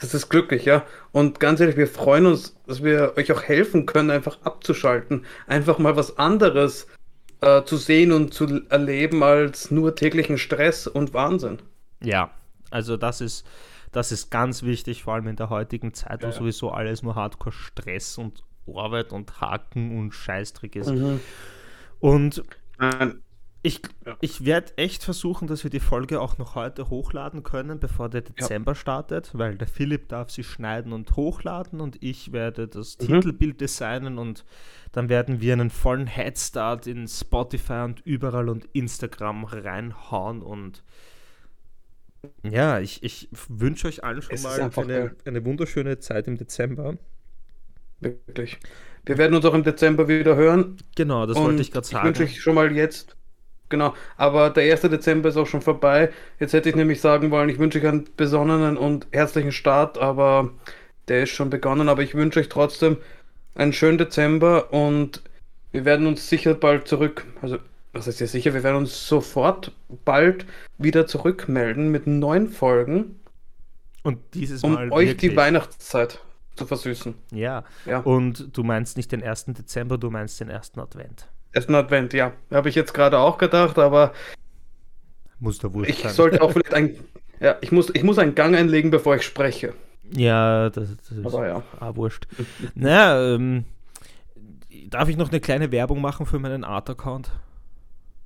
Das 0.00 0.14
ist 0.14 0.28
glücklich, 0.28 0.64
ja. 0.64 0.84
Und 1.10 1.40
ganz 1.40 1.60
ehrlich, 1.60 1.76
wir 1.76 1.88
freuen 1.88 2.26
uns, 2.26 2.56
dass 2.66 2.82
wir 2.82 3.14
euch 3.16 3.32
auch 3.32 3.42
helfen 3.42 3.84
können, 3.84 4.10
einfach 4.10 4.38
abzuschalten. 4.42 5.24
Einfach 5.46 5.78
mal 5.78 5.96
was 5.96 6.18
anderes 6.18 6.86
äh, 7.40 7.64
zu 7.64 7.76
sehen 7.76 8.12
und 8.12 8.32
zu 8.32 8.62
erleben 8.68 9.22
als 9.22 9.70
nur 9.70 9.96
täglichen 9.96 10.38
Stress 10.38 10.86
und 10.86 11.14
Wahnsinn. 11.14 11.58
Ja, 12.02 12.30
also 12.70 12.96
das 12.96 13.20
ist, 13.20 13.44
das 13.90 14.12
ist 14.12 14.30
ganz 14.30 14.62
wichtig, 14.62 15.02
vor 15.02 15.14
allem 15.14 15.26
in 15.26 15.36
der 15.36 15.50
heutigen 15.50 15.94
Zeit, 15.94 16.22
wo 16.22 16.26
ja. 16.26 16.32
sowieso 16.32 16.70
alles 16.70 17.02
nur 17.02 17.16
Hardcore-Stress 17.16 18.18
und 18.18 18.44
Arbeit 18.72 19.12
und 19.12 19.40
Haken 19.40 19.98
und 19.98 20.12
Scheißtrick 20.12 20.76
ist. 20.76 20.90
Mhm. 20.90 21.20
Und 21.98 22.44
Nein. 22.78 23.22
Ich, 23.62 23.82
ja. 24.06 24.16
ich 24.20 24.44
werde 24.44 24.78
echt 24.78 25.02
versuchen, 25.02 25.48
dass 25.48 25.64
wir 25.64 25.70
die 25.70 25.80
Folge 25.80 26.20
auch 26.20 26.38
noch 26.38 26.54
heute 26.54 26.90
hochladen 26.90 27.42
können, 27.42 27.80
bevor 27.80 28.08
der 28.08 28.20
Dezember 28.20 28.72
ja. 28.72 28.76
startet, 28.76 29.30
weil 29.32 29.56
der 29.56 29.66
Philipp 29.66 30.08
darf 30.08 30.30
sie 30.30 30.44
schneiden 30.44 30.92
und 30.92 31.16
hochladen 31.16 31.80
und 31.80 32.00
ich 32.00 32.32
werde 32.32 32.68
das 32.68 32.96
mhm. 32.98 33.06
Titelbild 33.06 33.60
designen 33.60 34.18
und 34.18 34.44
dann 34.92 35.08
werden 35.08 35.40
wir 35.40 35.54
einen 35.54 35.70
vollen 35.70 36.06
Headstart 36.06 36.86
in 36.86 37.08
Spotify 37.08 37.82
und 37.84 38.00
überall 38.06 38.48
und 38.48 38.64
Instagram 38.72 39.44
reinhauen 39.44 40.40
und 40.42 40.84
ja, 42.48 42.80
ich, 42.80 43.02
ich 43.02 43.28
wünsche 43.48 43.88
euch 43.88 44.04
allen 44.04 44.22
schon 44.22 44.34
es 44.34 44.42
mal 44.42 44.60
eine, 44.60 45.16
eine 45.24 45.44
wunderschöne 45.44 45.98
Zeit 45.98 46.26
im 46.28 46.36
Dezember. 46.36 46.96
Wirklich. 48.00 48.58
Wir 49.04 49.18
werden 49.18 49.34
uns 49.34 49.44
auch 49.44 49.54
im 49.54 49.64
Dezember 49.64 50.08
wieder 50.08 50.36
hören. 50.36 50.76
Genau, 50.96 51.26
das 51.26 51.36
wollte 51.36 51.62
ich 51.62 51.70
gerade 51.70 51.86
sagen. 51.86 52.08
Wünsche 52.08 52.24
ich 52.24 52.40
schon 52.40 52.54
mal 52.54 52.70
jetzt. 52.74 53.17
Genau, 53.68 53.94
aber 54.16 54.50
der 54.50 54.72
1. 54.72 54.82
Dezember 54.82 55.28
ist 55.28 55.36
auch 55.36 55.46
schon 55.46 55.60
vorbei. 55.60 56.10
Jetzt 56.40 56.52
hätte 56.52 56.68
ich 56.68 56.76
nämlich 56.76 57.00
sagen 57.00 57.30
wollen, 57.30 57.48
ich 57.48 57.58
wünsche 57.58 57.78
euch 57.78 57.86
einen 57.86 58.08
besonnenen 58.16 58.76
und 58.76 59.06
herzlichen 59.12 59.52
Start, 59.52 59.98
aber 59.98 60.50
der 61.08 61.24
ist 61.24 61.30
schon 61.30 61.50
begonnen. 61.50 61.88
Aber 61.88 62.02
ich 62.02 62.14
wünsche 62.14 62.40
euch 62.40 62.48
trotzdem 62.48 62.96
einen 63.54 63.72
schönen 63.72 63.98
Dezember 63.98 64.72
und 64.72 65.22
wir 65.72 65.84
werden 65.84 66.06
uns 66.06 66.28
sicher 66.28 66.54
bald 66.54 66.88
zurück, 66.88 67.26
also 67.42 67.58
was 67.92 68.06
heißt 68.06 68.20
ja 68.20 68.26
sicher, 68.26 68.54
wir 68.54 68.62
werden 68.62 68.76
uns 68.76 69.08
sofort 69.08 69.72
bald 70.04 70.46
wieder 70.76 71.06
zurückmelden 71.06 71.90
mit 71.90 72.06
neuen 72.06 72.48
Folgen. 72.48 73.20
Und 74.02 74.18
dieses 74.34 74.62
um 74.62 74.74
Mal. 74.74 74.88
Um 74.88 74.92
euch 74.92 75.16
die 75.16 75.34
Weihnachtszeit 75.34 76.20
zu 76.54 76.66
versüßen. 76.66 77.14
Ja. 77.32 77.64
ja. 77.86 78.00
Und 78.00 78.56
du 78.56 78.62
meinst 78.62 78.96
nicht 78.96 79.12
den 79.12 79.22
1. 79.22 79.46
Dezember, 79.46 79.98
du 79.98 80.10
meinst 80.10 80.40
den 80.40 80.50
1. 80.50 80.72
Advent. 80.76 81.28
1. 81.54 81.68
Advent, 81.70 82.12
ja. 82.12 82.32
Habe 82.50 82.68
ich 82.68 82.74
jetzt 82.74 82.94
gerade 82.94 83.18
auch 83.18 83.38
gedacht, 83.38 83.78
aber. 83.78 84.12
Muss 85.40 85.58
da 85.58 85.72
wohl 85.72 85.88
Ich 85.88 86.00
sein. 86.02 86.12
sollte 86.12 86.42
auch 86.42 86.52
vielleicht 86.52 86.74
ein. 86.74 86.96
Ja, 87.40 87.56
ich 87.60 87.70
muss, 87.70 87.90
ich 87.94 88.02
muss 88.02 88.18
einen 88.18 88.34
Gang 88.34 88.56
einlegen, 88.56 88.90
bevor 88.90 89.16
ich 89.16 89.22
spreche. 89.22 89.74
Ja, 90.12 90.70
das, 90.70 90.88
das 90.96 91.24
aber 91.34 91.46
ja. 91.46 91.62
Ah, 91.78 91.94
wurscht. 91.94 92.26
naja, 92.74 93.34
ähm, 93.34 93.64
darf 94.88 95.08
ich 95.08 95.16
noch 95.16 95.28
eine 95.28 95.40
kleine 95.40 95.70
Werbung 95.70 96.00
machen 96.00 96.26
für 96.26 96.38
meinen 96.38 96.64
Art-Account? 96.64 97.30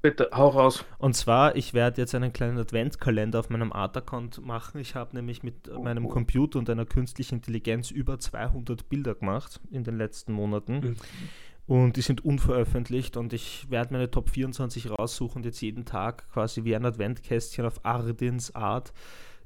Bitte, 0.00 0.30
hau 0.34 0.48
raus. 0.48 0.84
Und 0.98 1.14
zwar, 1.14 1.54
ich 1.54 1.74
werde 1.74 2.00
jetzt 2.00 2.14
einen 2.14 2.32
kleinen 2.32 2.58
Adventkalender 2.58 3.38
auf 3.38 3.50
meinem 3.50 3.72
Art-Account 3.72 4.44
machen. 4.44 4.80
Ich 4.80 4.96
habe 4.96 5.14
nämlich 5.14 5.44
mit 5.44 5.70
meinem 5.78 6.08
Computer 6.08 6.58
und 6.58 6.68
einer 6.68 6.86
künstlichen 6.86 7.36
Intelligenz 7.36 7.92
über 7.92 8.18
200 8.18 8.88
Bilder 8.88 9.14
gemacht 9.14 9.60
in 9.70 9.84
den 9.84 9.98
letzten 9.98 10.32
Monaten. 10.32 10.74
Mhm. 10.80 10.96
Und 11.66 11.96
die 11.96 12.02
sind 12.02 12.24
unveröffentlicht 12.24 13.16
und 13.16 13.32
ich 13.32 13.70
werde 13.70 13.92
meine 13.94 14.10
Top 14.10 14.28
24 14.30 14.90
raussuchen 14.90 15.36
und 15.38 15.44
jetzt 15.44 15.60
jeden 15.60 15.84
Tag 15.84 16.28
quasi 16.32 16.64
wie 16.64 16.74
ein 16.74 16.84
Adventkästchen 16.84 17.64
auf 17.64 17.84
Ardins 17.84 18.54
Art 18.54 18.92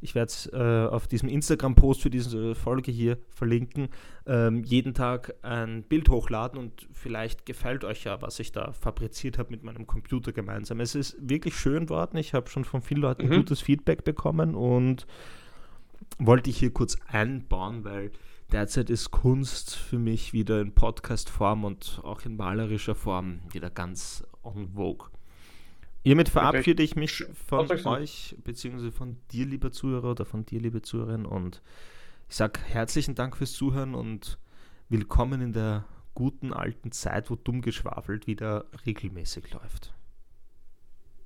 ich 0.01 0.15
werde 0.15 0.29
es 0.29 0.47
äh, 0.53 0.89
auf 0.91 1.09
diesem 1.09 1.29
Instagram-Post 1.29 2.03
für 2.03 2.11
diese 2.11 2.55
Folge 2.55 2.91
hier 2.93 3.19
verlinken, 3.31 3.89
ähm, 4.27 4.63
jeden 4.65 4.95
Tag 4.95 5.35
ein 5.43 5.83
Bild 5.83 6.09
hochladen 6.09 6.59
und 6.59 6.89
vielleicht 6.93 7.47
gefällt 7.47 7.85
euch 7.85 8.05
ja, 8.05 8.21
was 8.21 8.39
ich 8.39 8.53
da 8.53 8.73
fabriziert 8.73 9.39
habe 9.39 9.51
mit 9.51 9.63
meinem 9.63 9.87
Computer 9.87 10.33
gemeinsam. 10.33 10.81
Es 10.81 10.95
ist 10.95 11.17
wirklich 11.21 11.57
schön 11.57 11.89
worden. 11.89 12.19
Ich 12.19 12.35
habe 12.35 12.49
schon 12.51 12.65
von 12.65 12.83
vielen 12.83 13.01
Leuten 13.01 13.27
mhm. 13.27 13.37
gutes 13.37 13.61
Feedback 13.61 14.05
bekommen 14.05 14.55
und 14.55 15.07
wollte 16.19 16.51
ich 16.51 16.59
hier 16.59 16.73
kurz 16.73 16.97
einbauen, 17.07 17.85
weil 17.85 18.11
derzeit 18.53 18.91
ist 18.91 19.11
Kunst 19.11 19.75
für 19.75 19.99
mich 19.99 20.33
wieder 20.33 20.61
in 20.61 20.73
Podcast-Form 20.73 21.65
und 21.65 22.01
auch 22.05 22.25
in 22.25 22.37
malerischer 22.37 22.95
Form 22.95 23.41
wieder 23.53 23.71
ganz 23.71 24.25
on 24.43 24.69
vogue. 24.69 25.09
Hiermit 26.03 26.29
verabschiede 26.29 26.83
ich 26.83 26.95
mich 26.95 27.25
von 27.49 27.69
euch, 27.87 28.37
beziehungsweise 28.45 28.93
von 28.93 29.17
dir, 29.33 29.45
lieber 29.45 29.73
Zuhörer, 29.73 30.13
oder 30.13 30.25
von 30.25 30.47
dir, 30.47 30.61
liebe 30.61 30.81
Zuhörerin. 30.81 31.27
Und 31.27 31.63
ich 32.29 32.37
sage 32.37 32.61
herzlichen 32.61 33.17
Dank 33.17 33.37
fürs 33.37 33.53
Zuhören 33.53 33.95
und 33.95 34.39
willkommen 34.89 35.41
in 35.41 35.53
der 35.53 35.85
guten 36.15 36.53
alten 36.53 36.93
Zeit, 36.93 37.29
wo 37.29 37.35
dumm 37.35 37.61
geschwafelt 37.61 38.29
wieder 38.29 38.67
regelmäßig 38.87 39.53
läuft. 39.53 39.95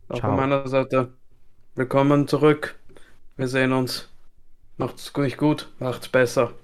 Auch 0.08 0.18
Ciao. 0.18 0.30
von 0.30 0.40
meiner 0.40 0.66
Seite. 0.66 1.12
Willkommen 1.74 2.26
zurück. 2.26 2.78
Wir 3.36 3.48
sehen 3.48 3.72
uns. 3.72 4.08
Macht's 4.78 5.14
nicht 5.14 5.36
gut, 5.36 5.70
macht's 5.78 6.08
besser. 6.08 6.54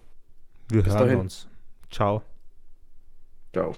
Wir 0.68 0.82
Bis 0.82 0.92
hören 0.92 0.98
dahin. 0.98 1.20
uns. 1.20 1.48
Ciao. 1.90 2.22
Ciao. 3.52 3.74